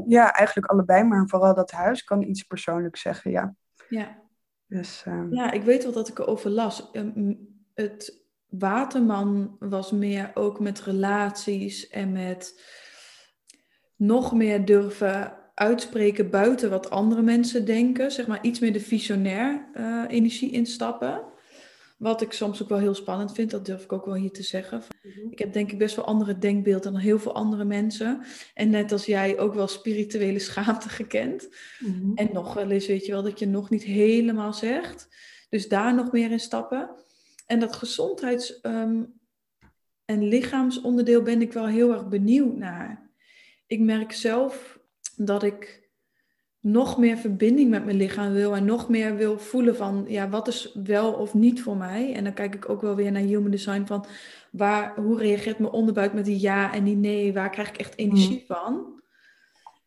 [0.07, 3.55] Ja, eigenlijk allebei, maar vooral dat huis kan iets persoonlijks zeggen, ja.
[3.89, 4.22] Ja.
[4.67, 5.34] Dus, um...
[5.34, 6.91] Ja, ik weet wel dat ik erover las.
[6.91, 7.34] Ehm,
[7.74, 12.63] het Waterman was meer ook met relaties en met
[13.95, 18.12] nog meer durven uitspreken buiten wat andere mensen denken.
[18.12, 21.22] Zeg maar iets meer de visionair uh, energie instappen.
[21.97, 24.43] Wat ik soms ook wel heel spannend vind, dat durf ik ook wel hier te
[24.43, 24.84] zeggen.
[25.03, 25.32] Mhm.
[25.32, 28.24] Ik heb denk ik best wel andere denkbeelden dan heel veel andere mensen.
[28.53, 31.49] En net als jij ook wel spirituele schaamte gekend.
[31.80, 32.12] Mhm.
[32.16, 35.07] En nog wel eens, weet je wel, dat je nog niet helemaal zegt.
[35.49, 36.89] Dus daar nog meer in stappen.
[37.45, 39.03] En dat gezondheids- ehm,
[40.05, 43.10] en lichaamsonderdeel ben ik wel heel erg benieuwd naar.
[43.68, 44.78] Ik merk zelf
[45.26, 45.88] dat ik
[46.59, 50.47] nog meer verbinding met mijn lichaam wil en nog meer wil voelen van, ja, wat
[50.47, 52.13] is wel of niet voor mij?
[52.13, 54.05] En dan kijk ik ook wel weer naar human design van,
[54.51, 57.34] waar, hoe reageert mijn onderbuik met die ja en die nee?
[57.34, 59.01] Waar krijg ik echt energie van?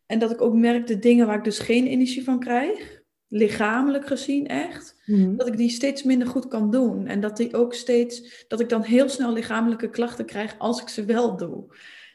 [0.05, 4.07] En dat ik ook merk de dingen waar ik dus geen energie van krijg, lichamelijk
[4.07, 5.35] gezien echt, Mhm.
[5.35, 7.07] dat ik die steeds minder goed kan doen.
[7.07, 10.87] En dat die ook steeds, dat ik dan heel snel lichamelijke klachten krijg als ik
[10.87, 11.65] ze wel doe.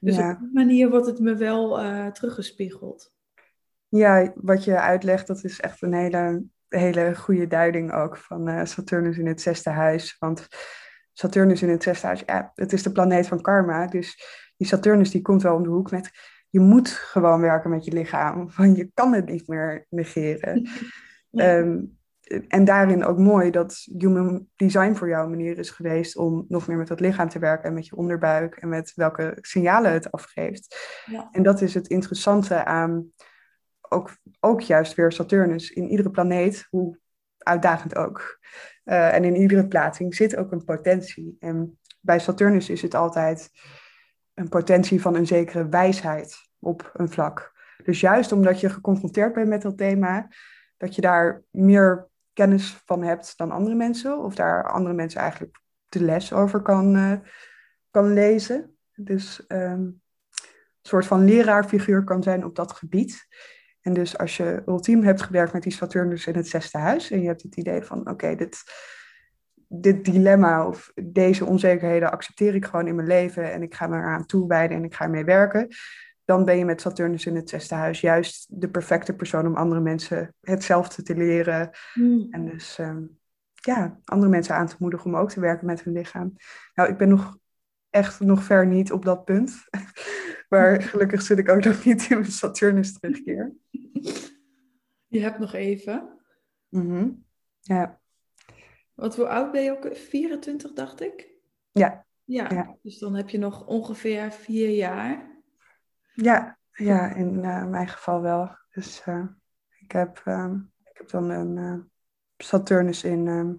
[0.01, 0.31] Dus Ja.
[0.31, 3.13] op die manier wordt het me wel eh, teruggespiegeld.
[3.89, 8.65] Ja, wat je uitlegt, dat is echt een hele, hele goede duiding ook van eh,
[8.65, 10.17] Saturnus in het zesde huis.
[10.19, 10.49] Want
[11.13, 13.87] Saturnus in het zesde huis, ja, het is de planeet van karma.
[13.87, 14.23] Dus
[14.57, 16.11] die Saturnus die komt wel om de hoek met,
[16.51, 18.51] je moet gewoon werken met je lichaam.
[18.57, 20.69] Want je kan het niet meer negeren.
[21.31, 21.47] Nee.
[21.47, 21.79] Ehm,
[22.49, 26.67] en daarin ook mooi dat Human Design voor jou een manier is geweest om nog
[26.67, 30.11] meer met dat lichaam te werken en met je onderbuik en met welke signalen het
[30.11, 30.77] afgeeft.
[31.07, 31.29] Ja.
[31.33, 33.13] En dat is het interessante aan
[33.89, 35.71] ook, ook juist weer Saturnus.
[35.71, 36.99] In iedere planeet, hoe
[37.39, 38.39] uitdagend ook.
[38.85, 41.37] eh, en in iedere plaatsing zit ook een potentie.
[41.39, 43.51] En bij Saturnus is het altijd
[44.35, 47.53] een potentie van een zekere wijsheid op een vlak.
[47.85, 50.29] Dus juist omdat je geconfronteerd bent met dat thema,
[50.77, 52.09] dat je daar meer
[52.39, 56.97] kennis van hebt dan andere mensen, of daar andere mensen eigenlijk de les over kan,
[56.97, 57.13] eh,
[57.91, 58.77] kan lezen.
[58.95, 60.01] Dus ehm, een
[60.83, 63.27] soort van leraarfiguur kan zijn op dat gebied.
[63.81, 67.21] En dus als je ultiem hebt gewerkt met die Saturnus in het zesde huis en
[67.21, 68.63] je hebt het idee van oké, dit,
[69.69, 73.97] dit dilemma of deze onzekerheden accepteer ik gewoon in mijn leven en ik ga me
[73.97, 75.69] eraan toewijden en ik ga ermee werken,
[76.29, 79.81] dan ben je met Saturnus in het zesde huis juist de perfecte persoon om andere
[79.81, 81.71] mensen hetzelfde te leren.
[81.93, 82.27] Hmm.
[82.31, 83.03] En dus ehm,
[83.55, 86.37] ja, andere mensen aan te moedigen om ook te werken met hun lichaam.
[86.75, 87.39] Nou, ik ben nog
[87.91, 89.65] echt nog ver niet op dat punt.
[90.49, 93.53] Maar gelukkig zit ik ook nog niet in mijn Saturnus terugkeer.
[95.07, 96.09] Je hebt nog even.
[96.69, 97.11] Mhm.
[97.61, 98.01] Ja,
[98.95, 99.97] Wat hoe oud ben je ook?
[99.97, 101.29] 24, dacht ik?
[101.73, 102.07] Ja.
[102.25, 102.77] Ja, Ja.
[102.83, 105.38] dus dan heb je nog ongeveer vier jaar.
[106.23, 108.57] Ja, ja in eh, mijn geval wel.
[108.71, 109.25] Dus eh,
[109.81, 110.55] ik, heb, ehm,
[110.85, 111.79] ik heb dan een eh,
[112.37, 113.55] Saturnus in ehm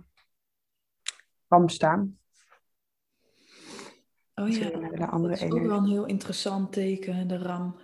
[1.47, 2.17] Ram staan.
[4.35, 7.79] Oh Dus ja, dat is ook wel een heel interessant teken, de ram.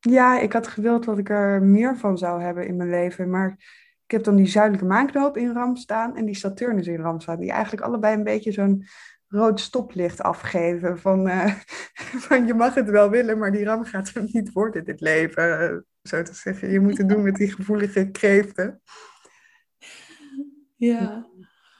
[0.00, 3.30] Ja, ik had gewild dat ik er meer van zou hebben in mijn leven.
[3.30, 3.50] Maar
[4.04, 7.40] ik heb dan die zuidelijke maanknoop in Ram staan en die Saturnus in Ram staan.
[7.40, 8.86] Die eigenlijk allebei een beetje zo'n
[9.32, 10.98] rood stoplicht afgeven.
[10.98, 11.54] Van, eh,
[12.26, 15.60] van je mag het wel willen, maar die Ram gaat er niet worden dit leven.
[15.60, 16.70] eh, zo te zeggen.
[16.70, 18.80] Je moet het doen met die gevoelige kreeften.
[20.76, 21.26] Ja,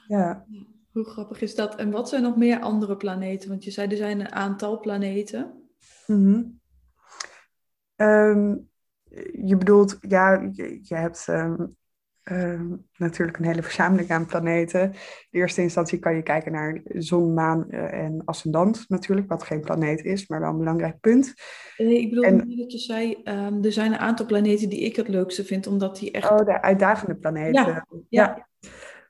[0.06, 0.46] Ja,
[0.92, 1.74] hoe grappig is dat?
[1.74, 3.48] En wat zijn nog meer andere planeten?
[3.48, 5.68] Want je zei er zijn een aantal planeten.
[6.06, 6.42] Mhm.
[7.96, 8.56] Ehm,
[9.32, 11.66] je bedoelt, ja, je, je hebt ehm,
[12.22, 14.82] ehm, natuurlijk een hele verzameling aan planeten.
[14.82, 19.60] In eerste instantie kan je kijken naar zon, maan eh, en ascendant natuurlijk, wat geen
[19.60, 21.34] planeet is, maar wel een belangrijk punt.
[21.76, 24.96] Nee, ik bedoel En- dat je zei, ehm, er zijn een aantal planeten die ik
[24.96, 26.30] het leukste vind, omdat die echt...
[26.30, 27.52] Oh, de uitdagende planeten.
[27.52, 28.48] Ja, ja.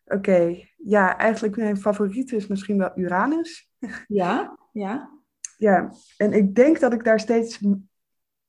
[0.04, 3.70] Oké, ja, eigenlijk mijn favoriet is misschien wel Uranus.
[4.08, 5.20] Ja, ja.
[5.56, 7.60] Ja, en ik denk dat ik daar steeds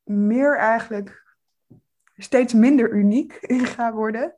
[0.04, 1.23] meer eigenlijk,
[2.18, 4.36] steeds minder uniek in ga worden.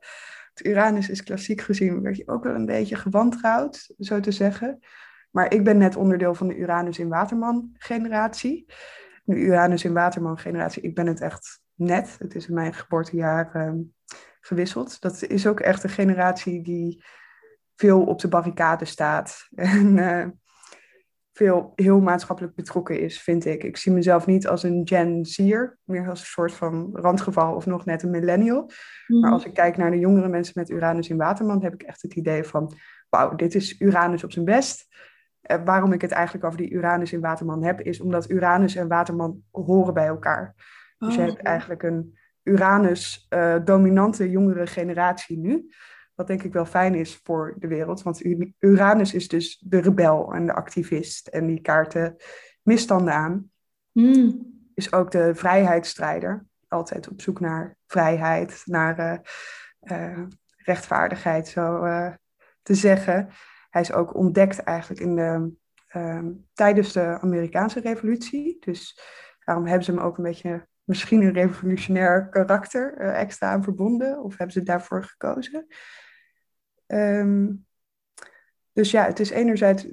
[0.62, 4.78] Uranus is klassiek gezien, werd je ook wel een beetje gewantrouwd, zo te zeggen.
[5.30, 8.66] Maar ik ben net onderdeel van de Uranus in Waterman generatie.
[9.24, 12.16] De Uranus in Waterman generatie, ik ben het echt net.
[12.18, 13.78] Het is in mijn geboortejaar ehm,
[14.40, 15.00] gewisseld.
[15.00, 17.04] Dat is ook echt een generatie die
[17.74, 19.48] veel op de barricade staat.
[19.54, 20.26] En eh,
[21.36, 23.64] veel heel maatschappelijk betrokken is, vind ik.
[23.64, 27.66] Ik zie mezelf niet als een Gen Zier, meer als een soort van randgeval of
[27.66, 28.60] nog net een millennial.
[29.06, 29.32] Maar Mhm.
[29.32, 32.14] als ik kijk naar de jongere mensen met Uranus in Waterman, heb ik echt het
[32.14, 32.72] idee van,
[33.08, 34.86] wauw, dit is Uranus op zijn best.
[35.40, 38.88] Eh, waarom ik het eigenlijk over die Uranus in Waterman heb, is omdat Uranus en
[38.88, 40.54] Waterman horen bij elkaar.
[40.98, 45.68] Dus je Oh, hebt eigenlijk een Uranus-dominante jongere generatie nu.
[46.16, 48.02] Wat denk ik wel fijn is voor de wereld.
[48.02, 48.24] Want
[48.58, 51.26] Uranus is dus de rebel en de activist.
[51.26, 52.16] En die kaarten
[52.62, 53.50] misstanden aan.
[53.92, 54.54] Hmm.
[54.74, 56.46] Is ook de vrijheidsstrijder.
[56.68, 59.18] Altijd op zoek naar vrijheid, naar eh,
[59.80, 60.22] eh,
[60.56, 61.48] rechtvaardigheid.
[61.48, 62.12] Zo, eh,
[62.62, 63.28] te zeggen.
[63.70, 65.52] Hij is ook ontdekt eigenlijk in de,
[65.88, 68.56] ehm, tijdens de Amerikaanse revolutie.
[68.60, 69.00] Dus
[69.44, 74.22] daarom hebben ze hem ook een beetje misschien een revolutionair karakter extra aan verbonden.
[74.22, 75.66] Of hebben ze daarvoor gekozen.
[76.86, 77.52] Ehm,
[78.72, 79.86] dus ja, het is enerzijds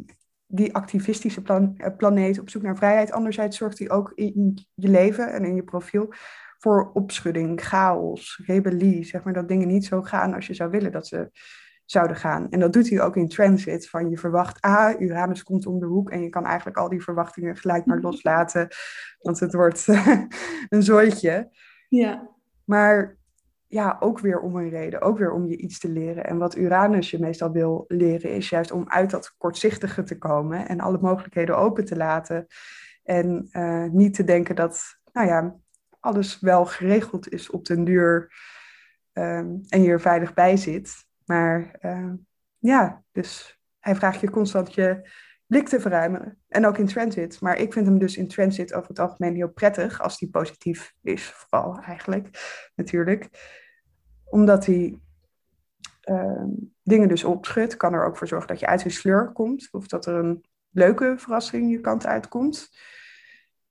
[0.48, 3.12] die activistische plan, eh, planeet op zoek naar vrijheid.
[3.12, 6.14] Anderzijds zorgt hij ook in je leven en in je profiel
[6.58, 9.04] voor opschudding, chaos, rebellie.
[9.04, 11.32] Zeg maar dat dingen niet zo gaan als je zou willen dat ze
[11.86, 12.50] zouden gaan.
[12.50, 13.89] En dat doet hij ook in transit.
[13.89, 16.10] Van je verwacht, ah, Uranus komt om de hoek.
[16.10, 18.68] En je kan eigenlijk al die verwachtingen gelijk maar loslaten.
[19.20, 19.88] Want het wordt
[20.70, 21.50] een zooitje.
[21.89, 22.30] Ja.
[22.64, 23.18] Maar
[23.74, 25.02] ja, ook weer om een reden.
[25.02, 26.26] Ook weer om je iets te leren.
[26.26, 30.68] En wat Uranus je meestal wil leren, is juist om uit dat kortzichtige te komen.
[30.68, 32.48] En alle mogelijkheden open te laten.
[33.04, 35.56] En uh, niet te denken dat, nou ja,
[36.00, 38.34] alles wel geregeld is op den duur.
[39.14, 41.06] Um, en je er veilig bij zit.
[41.26, 42.14] Maar uh,
[42.58, 45.10] ja, dus hij vraagt je constant je
[45.46, 46.42] blik te verruimen.
[46.48, 47.42] En ook in transit.
[47.42, 50.02] Maar ik vind hem dus in transit over het algemeen heel prettig.
[50.02, 52.30] Als die positief is, vooral eigenlijk,
[52.76, 53.30] natuurlijk.
[54.26, 55.00] Omdat hij
[56.10, 56.44] uh,
[56.84, 57.78] dingen dus opschudt.
[57.78, 59.68] Kan er ook voor zorgen dat je uit je sleur komt.
[59.72, 62.70] Of dat er een leuke verrassing je kant uitkomt.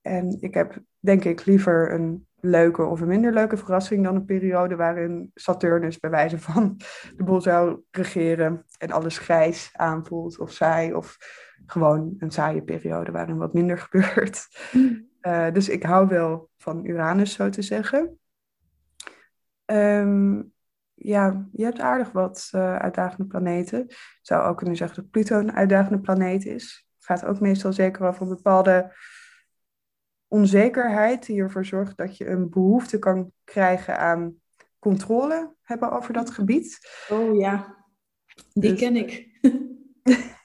[0.01, 4.25] En ik heb denk ik liever een leuke of een minder leuke verrassing dan een
[4.25, 6.77] periode waarin Saturnus bij wijze van
[7.17, 11.17] de boel zou regeren en alles grijs aanvoelt of saai of
[11.67, 14.49] gewoon een saaie periode waarin wat minder gebeurt.
[14.73, 15.11] Mm.
[15.23, 18.19] Uh, dus ik hou wel van Uranus, zo te zeggen.
[19.73, 20.53] Um,
[20.95, 23.81] ja, je hebt aardig wat uh, uitdagende planeten.
[23.89, 26.87] Ik zou ook kunnen zeggen dat Pluto een uitdagende planeet is.
[26.97, 28.95] Het gaat ook meestal zeker over bepaalde
[30.29, 34.35] onzekerheid die ervoor zorgt dat je een behoefte kan krijgen aan
[34.79, 36.79] controle hebben over dat gebied.
[37.11, 37.77] Oh ja,
[38.53, 39.29] die dus- ken ik.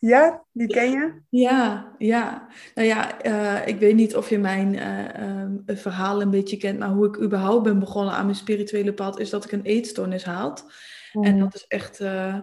[0.07, 1.21] ja, die ken je?
[1.29, 2.47] Ja, ja.
[2.75, 6.79] Nou ja, uh, ik weet niet of je mijn uh, um, verhaal een beetje kent,
[6.79, 10.25] maar hoe ik überhaupt ben begonnen aan mijn spirituele pad, is dat ik een eetstoornis
[10.25, 10.65] had.
[11.11, 11.39] En mm.
[11.39, 12.37] dat is echt, uh,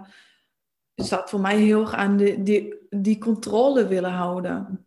[0.94, 4.86] staat voor mij heel erg aan de, die, die controle willen houden.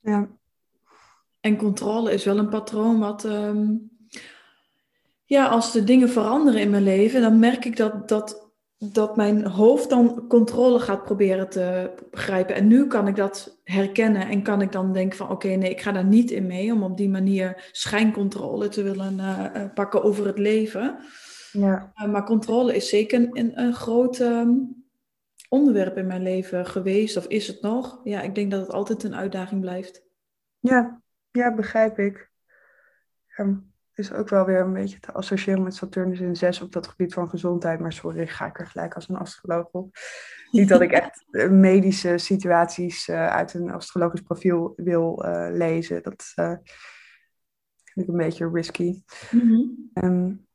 [0.00, 0.28] Ja.
[1.40, 3.24] En controle is wel een patroon wat.
[3.24, 3.72] Ehm,
[5.24, 8.43] ja, als de dingen veranderen in mijn leven, dan merk ik dat, dat,
[8.92, 12.54] dat mijn hoofd dan controle gaat proberen te begrijpen.
[12.54, 15.80] En nu kan ik dat herkennen en kan ik dan denken van oké, nee, ik
[15.80, 20.26] ga daar niet in mee om op die manier schijncontrole te willen uh, pakken over
[20.26, 20.98] het leven.
[21.52, 21.92] Ja.
[21.96, 24.84] Uh, maar controle is zeker een, een groot um,
[25.48, 28.00] onderwerp in mijn leven geweest, of is het nog?
[28.04, 30.02] Ja, ik denk dat het altijd een uitdaging blijft.
[30.58, 32.30] Ja, ja, begrijp ik.
[33.36, 36.88] Um, is ook wel weer een beetje te associëren met Saturnus in 6 op dat
[36.88, 37.80] gebied van gezondheid.
[37.80, 39.96] Maar sorry, ga ik er gelijk als een astroloog op.
[40.50, 46.02] Niet dat ik echt medische situaties uh, uit een astrologisch profiel wil uh, lezen.
[46.02, 46.54] Dat uh,
[47.84, 49.02] vind ik een beetje risky.
[49.30, 49.90] Mm -hmm.
[50.04, 50.46] um,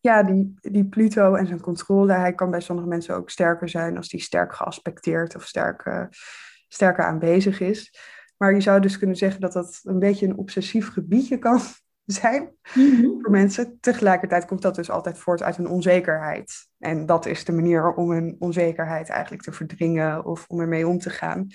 [0.00, 3.96] ja, die, die Pluto en zijn controle, hij kan bij sommige mensen ook sterker zijn
[3.96, 6.08] als die sterk geaspecteerd of sterk,
[6.68, 7.98] sterker aanwezig is.
[8.36, 11.60] Maar je zou dus kunnen zeggen dat dat een beetje een obsessief gebiedje kan
[12.04, 13.18] zijn mm-hmm.
[13.22, 13.78] voor mensen.
[13.80, 16.68] Tegelijkertijd komt dat dus altijd voort uit een onzekerheid.
[16.78, 20.98] En dat is de manier om een onzekerheid eigenlijk te verdringen of om ermee om
[20.98, 21.46] te gaan.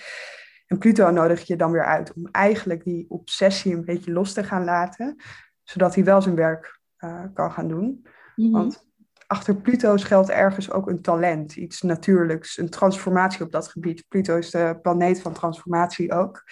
[0.67, 4.43] En Pluto nodigt je dan weer uit om eigenlijk die obsessie een beetje los te
[4.43, 5.15] gaan laten,
[5.63, 8.05] zodat hij wel zijn werk uh, kan gaan doen.
[8.35, 8.53] Mm-hmm.
[8.53, 8.87] Want
[9.27, 14.05] achter Pluto schuilt ergens ook een talent, iets natuurlijks, een transformatie op dat gebied.
[14.07, 16.43] Pluto is de planeet van transformatie ook.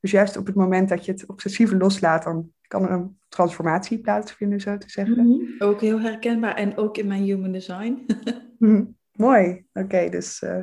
[0.00, 4.00] Dus juist op het moment dat je het obsessieve loslaat, dan kan er een transformatie
[4.00, 5.26] plaatsvinden, zo te zeggen.
[5.26, 5.54] Mm -hmm.
[5.58, 8.06] Ook heel herkenbaar en ook in mijn human design.
[8.58, 10.62] mm, mooi, oké, okay, dus uh,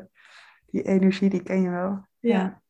[0.65, 2.07] die energie die ken je wel.
[2.19, 2.61] Ja.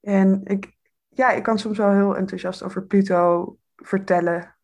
[0.00, 0.76] En ik,
[1.08, 4.56] ja, ik kan soms wel heel enthousiast over Pluto vertellen.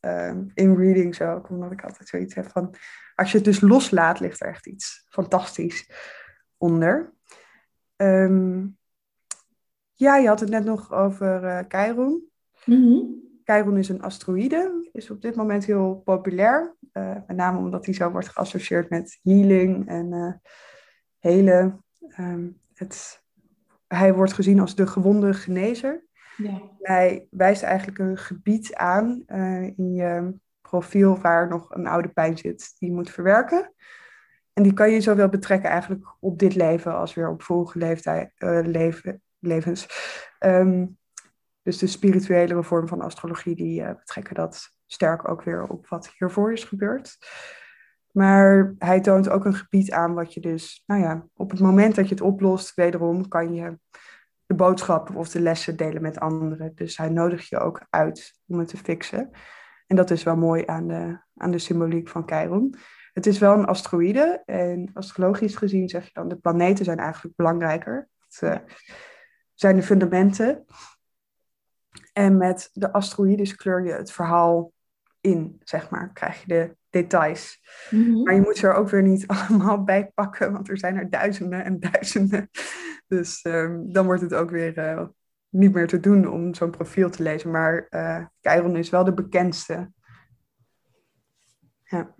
[0.00, 2.74] Uh, in readings ook, omdat ik altijd zoiets heb van...
[3.14, 5.90] Als je het dus loslaat, ligt er echt iets fantastisch
[6.56, 7.12] onder.
[7.96, 8.78] Um,
[9.94, 12.28] ja, je had het net nog over uh.
[12.64, 16.76] Mm Chiron is een asteroïde, is op dit moment heel populair.
[16.92, 20.32] Uh, met name omdat hij zo wordt geassocieerd met healing en uh,
[21.18, 21.84] helen.
[22.18, 23.22] Um, het,
[23.86, 26.04] hij wordt gezien als de gewonde genezer.
[26.36, 26.60] Ja.
[26.78, 29.22] Hij wijst eigenlijk een gebied aan
[29.76, 33.72] in je profiel waar nog een oude pijn zit die je moet verwerken.
[34.52, 38.32] En die kan je zowel betrekken eigenlijk op dit leven als weer op vorige leeftijd,
[38.66, 39.88] leven, levens.
[40.40, 40.98] Um,
[41.70, 46.10] dus de spirituele vorm van astrologie, die uh, betrekken dat sterk ook weer op wat
[46.18, 47.18] hiervoor is gebeurd.
[48.10, 51.94] Maar hij toont ook een gebied aan wat je dus, nou ja, op het moment
[51.94, 53.78] dat je het oplost, wederom kan je
[54.46, 56.72] de boodschappen of de lessen delen met anderen.
[56.74, 59.30] Dus hij nodigt je ook uit om het te fixen.
[59.86, 62.74] En dat is wel mooi aan de, aan de symboliek van Chiron.
[63.12, 67.36] Het is wel een asteroïde en astrologisch gezien zeg je dan de planeten zijn eigenlijk
[67.36, 68.08] belangrijker.
[68.18, 68.56] Het uh,
[69.54, 70.64] zijn de fundamenten.
[72.12, 74.72] En met de asteroïdes kleur je het verhaal
[75.20, 76.12] in, zeg maar.
[76.12, 77.60] Krijg je de details.
[77.90, 78.22] Mhm.
[78.22, 81.10] Maar je moet ze er ook weer niet allemaal bij pakken, want er zijn er
[81.10, 82.50] duizenden en duizenden.
[83.06, 85.06] Dus um, dan wordt het ook weer uh,
[85.48, 87.50] niet meer te doen om zo'n profiel te lezen.
[87.50, 89.92] Maar uh, Chiron is wel de bekendste.
[91.82, 92.14] Ja.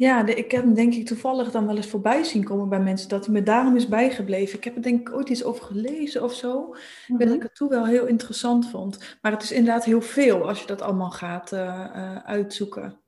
[0.00, 2.80] Ja, de, ik heb hem denk ik toevallig dan wel eens voorbij zien komen bij
[2.80, 4.58] mensen, dat hij me daarom is bijgebleven.
[4.58, 6.74] Ik heb er denk ik ooit iets over gelezen of zo, mm
[7.06, 7.18] -hmm.
[7.18, 9.18] dat ik het toen wel heel interessant vond.
[9.22, 13.00] Maar het is inderdaad heel veel als je dat allemaal gaat uh, uh, uitzoeken.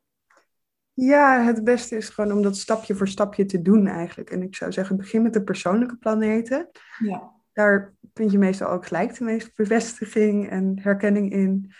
[0.92, 4.30] Ja, het beste is gewoon om dat stapje voor stapje te doen eigenlijk.
[4.30, 6.70] En ik zou zeggen, begin met de persoonlijke planeten.
[6.98, 7.30] Ja.
[7.52, 11.72] Daar vind je meestal ook gelijk de meeste bevestiging en herkenning in.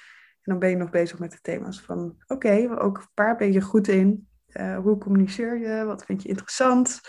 [0.43, 3.61] En dan ben je nog bezig met de thema's van, oké, ook waar ben je
[3.61, 4.31] goed in?
[4.61, 5.85] Uh, hoe communiceer je?
[5.85, 7.01] Wat vind je interessant?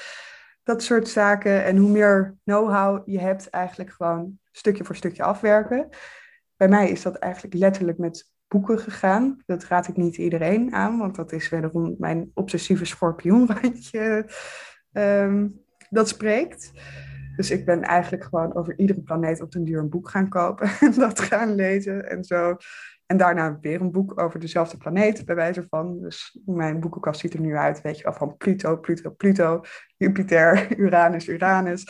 [0.63, 1.63] Dat soort zaken.
[1.63, 5.89] En hoe meer know-how je hebt, eigenlijk gewoon stukje voor stukje afwerken.
[6.57, 9.41] Bij mij is dat eigenlijk letterlijk met boeken gegaan.
[9.45, 14.25] Dat raad ik niet iedereen aan, want dat is wederom mijn obsessieve schorpioenrandje
[14.93, 16.71] um, dat spreekt.
[17.35, 20.69] Dus ik ben eigenlijk gewoon over iedere planeet op den duur een boek gaan kopen
[20.79, 22.55] en dat gaan lezen en zo.
[23.13, 26.01] En daarna weer een boek over dezelfde planeet, bij wijze van.
[26.01, 29.61] Dus mijn boekenkast ziet er nu uit, weet je wel, van Pluto, Pluto, Pluto,
[29.97, 31.85] Jupiter, Uranus, Uranus.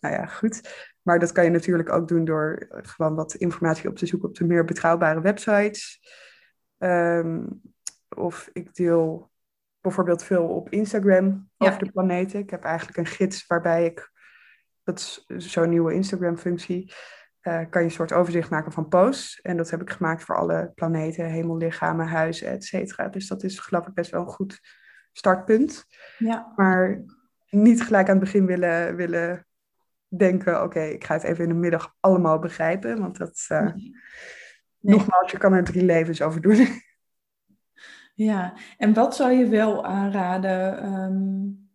[0.00, 0.88] Nou ja, goed.
[1.02, 4.34] Maar dat kan je natuurlijk ook doen door gewoon wat informatie op te zoeken op
[4.34, 6.00] de meer betrouwbare websites.
[6.78, 7.60] Um,
[8.16, 9.30] of ik deel
[9.80, 12.40] bijvoorbeeld veel op Instagram over de planeten.
[12.40, 14.10] Ik heb eigenlijk een gids waarbij ik,
[14.82, 16.92] dat is zo'n nieuwe Instagram-functie,
[17.42, 19.40] uh, kan je een soort overzicht maken van posts.
[19.40, 23.08] En dat heb ik gemaakt voor alle planeten, hemellichamen, huizen, et cetera.
[23.08, 24.60] Dus dat is geloof ik best wel een goed
[25.12, 25.86] startpunt.
[26.18, 26.52] Ja.
[26.56, 27.02] Maar
[27.50, 29.46] niet gelijk aan het begin willen, willen
[30.08, 33.00] denken, oké, ik ga het even in de middag allemaal begrijpen.
[33.00, 33.92] Want dat, uh, nee.
[34.80, 36.66] nogmaals, je kan er drie levens over doen.
[38.14, 41.70] Ja, en wat zou je wel aanraden um,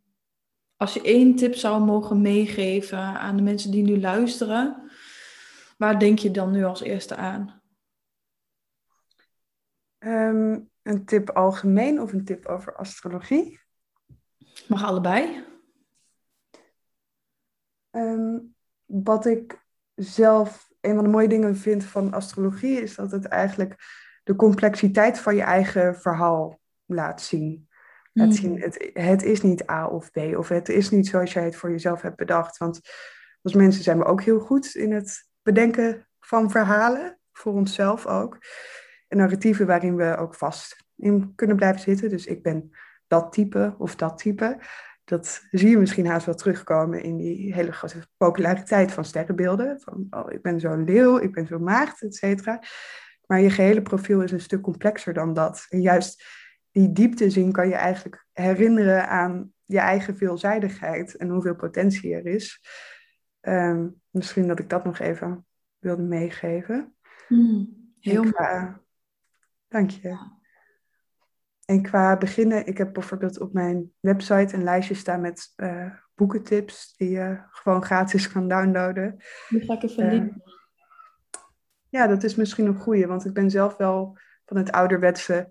[0.75, 4.86] als je één tip zou mogen meegeven aan de mensen die nu luisteren?
[5.77, 7.61] Waar denk je dan nu als eerste aan?
[9.99, 13.59] Um, een tip algemeen of een tip over astrologie?
[14.67, 15.45] Mag allebei.
[17.91, 18.55] Um,
[18.85, 19.65] wat ik
[19.95, 23.75] zelf een van de mooie dingen vind van astrologie is dat het eigenlijk
[24.23, 27.69] de complexiteit van je eigen verhaal laat zien.
[28.13, 28.61] Laat zien mm.
[28.61, 31.69] het, het is niet A of B of het is niet zoals jij het voor
[31.69, 32.57] jezelf hebt bedacht.
[32.57, 32.79] Want
[33.41, 38.37] als mensen zijn we ook heel goed in het bedenken van verhalen, voor onszelf ook.
[39.07, 42.09] En narratieven waarin we ook vast in kunnen blijven zitten.
[42.09, 42.71] Dus ik ben
[43.07, 44.59] dat type of dat type.
[45.03, 49.79] Dat zie je misschien haast wel terugkomen in die hele grote populariteit van sterrenbeelden.
[49.79, 52.61] Van, oh, ik ben zo'n leeuw, ik ben zo'n maagd, et cetera.
[53.25, 55.65] Maar je gehele profiel is een stuk complexer dan dat.
[55.69, 56.23] En juist
[56.71, 62.25] die diepte zien kan je eigenlijk herinneren aan je eigen veelzijdigheid en hoeveel potentie er
[62.25, 62.61] is.
[63.41, 65.45] Um, misschien dat ik dat nog even
[65.77, 66.95] wilde meegeven.
[67.27, 68.75] Mm, heel mooi.
[69.67, 70.35] Dank je.
[71.65, 76.95] En qua beginnen, ik heb bijvoorbeeld op mijn website een lijstje staan met uh, boekentips
[76.97, 79.17] die je gewoon gratis kan downloaden.
[79.49, 80.33] Die ga ik even uh,
[81.89, 85.49] Ja, dat is misschien een goede, want ik ben zelf wel van het ouderwetse,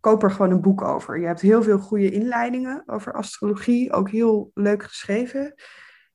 [0.00, 1.20] koop er gewoon een boek over.
[1.20, 5.54] Je hebt heel veel goede inleidingen over astrologie, ook heel leuk geschreven.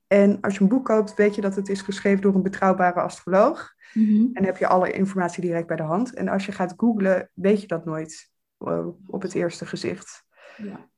[0.10, 3.02] En als je een boek koopt, weet je dat het is geschreven door een betrouwbare
[3.02, 3.73] astroloog.
[3.94, 4.30] Mm -hmm.
[4.34, 6.14] En heb je alle informatie direct bij de hand.
[6.14, 10.23] En als je gaat googlen, weet je dat nooit uh, op het eerste gezicht.
[10.57, 10.90] Ja.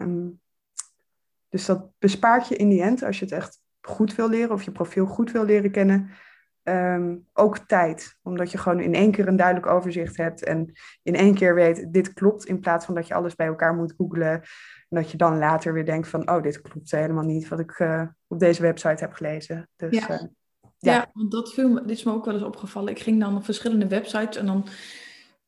[0.00, 0.40] Um,
[1.48, 4.62] dus dat bespaart je in die end, als je het echt goed wil leren of
[4.62, 6.10] je profiel goed wil leren kennen,
[6.64, 8.18] um, ook tijd.
[8.22, 10.72] Omdat je gewoon in één keer een duidelijk overzicht hebt en
[11.02, 13.94] in één keer weet, dit klopt, in plaats van dat je alles bij elkaar moet
[13.96, 14.32] googlen.
[14.88, 17.78] En dat je dan later weer denkt van, oh, dit klopt helemaal niet wat ik
[17.78, 19.68] uh, op deze website heb gelezen.
[19.76, 20.10] Dus, ja.
[20.10, 20.18] Uh,
[20.78, 20.92] ja.
[20.92, 22.90] ja, want dat viel dit is me ook wel eens opgevallen.
[22.90, 24.66] Ik ging dan op verschillende websites en dan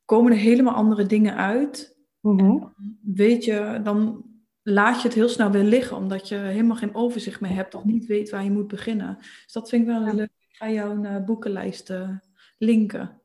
[0.04, 1.94] komen er helemaal andere dingen uit.
[2.20, 2.74] Mm-hmm.
[3.02, 4.24] weet je, dan
[4.62, 7.84] laat je het heel snel weer liggen, omdat je helemaal geen overzicht meer hebt of
[7.84, 9.16] niet weet waar je moet beginnen.
[9.18, 10.12] Dus dat vind ik wel ja.
[10.12, 10.30] leuk.
[10.56, 12.10] Ga jouw uh, boekenlijst uh,
[12.58, 13.20] linken.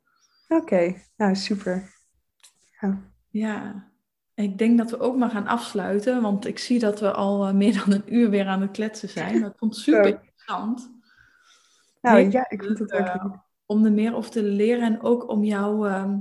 [0.48, 1.06] Oké, okay.
[1.16, 1.94] nou super.
[2.82, 3.02] Ja.
[3.30, 3.90] ja.
[4.34, 7.54] Ik denk dat we ook maar gaan afsluiten, want ik zie dat we al eh,
[7.54, 9.42] meer dan een uur weer aan het kletsen zijn.
[9.42, 10.92] Dat vond super interessant.
[12.02, 15.44] Nou ja, ik vind het ook Om er meer over te leren en ook om
[15.44, 16.14] jou, uh,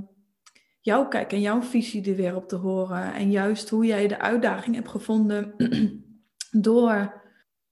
[0.79, 3.13] jouw kijk en jouw visie er weer op te horen.
[3.13, 5.55] En juist hoe jij de uitdaging hebt gevonden
[6.67, 7.21] door,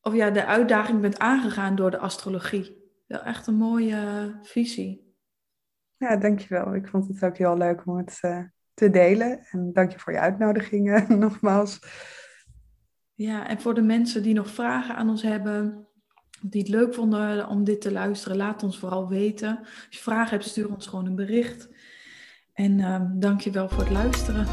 [0.01, 2.78] of ja, de uitdaging bent aangegaan door de astrologie.
[3.09, 5.13] Wel echt een mooie visie.
[5.97, 6.75] Ja, dankjewel.
[6.75, 9.39] Ik vond het ook heel leuk om het uh, te delen.
[9.51, 11.79] En dank je voor je uitnodiging nogmaals.
[13.13, 15.87] Ja, en voor de mensen die nog vragen aan ons hebben,
[16.41, 19.57] die het leuk vonden om dit te luisteren, laat ons vooral weten.
[19.59, 21.69] Als je vragen hebt, stuur ons gewoon een bericht.
[22.53, 24.45] En uh, dank je wel voor het luisteren.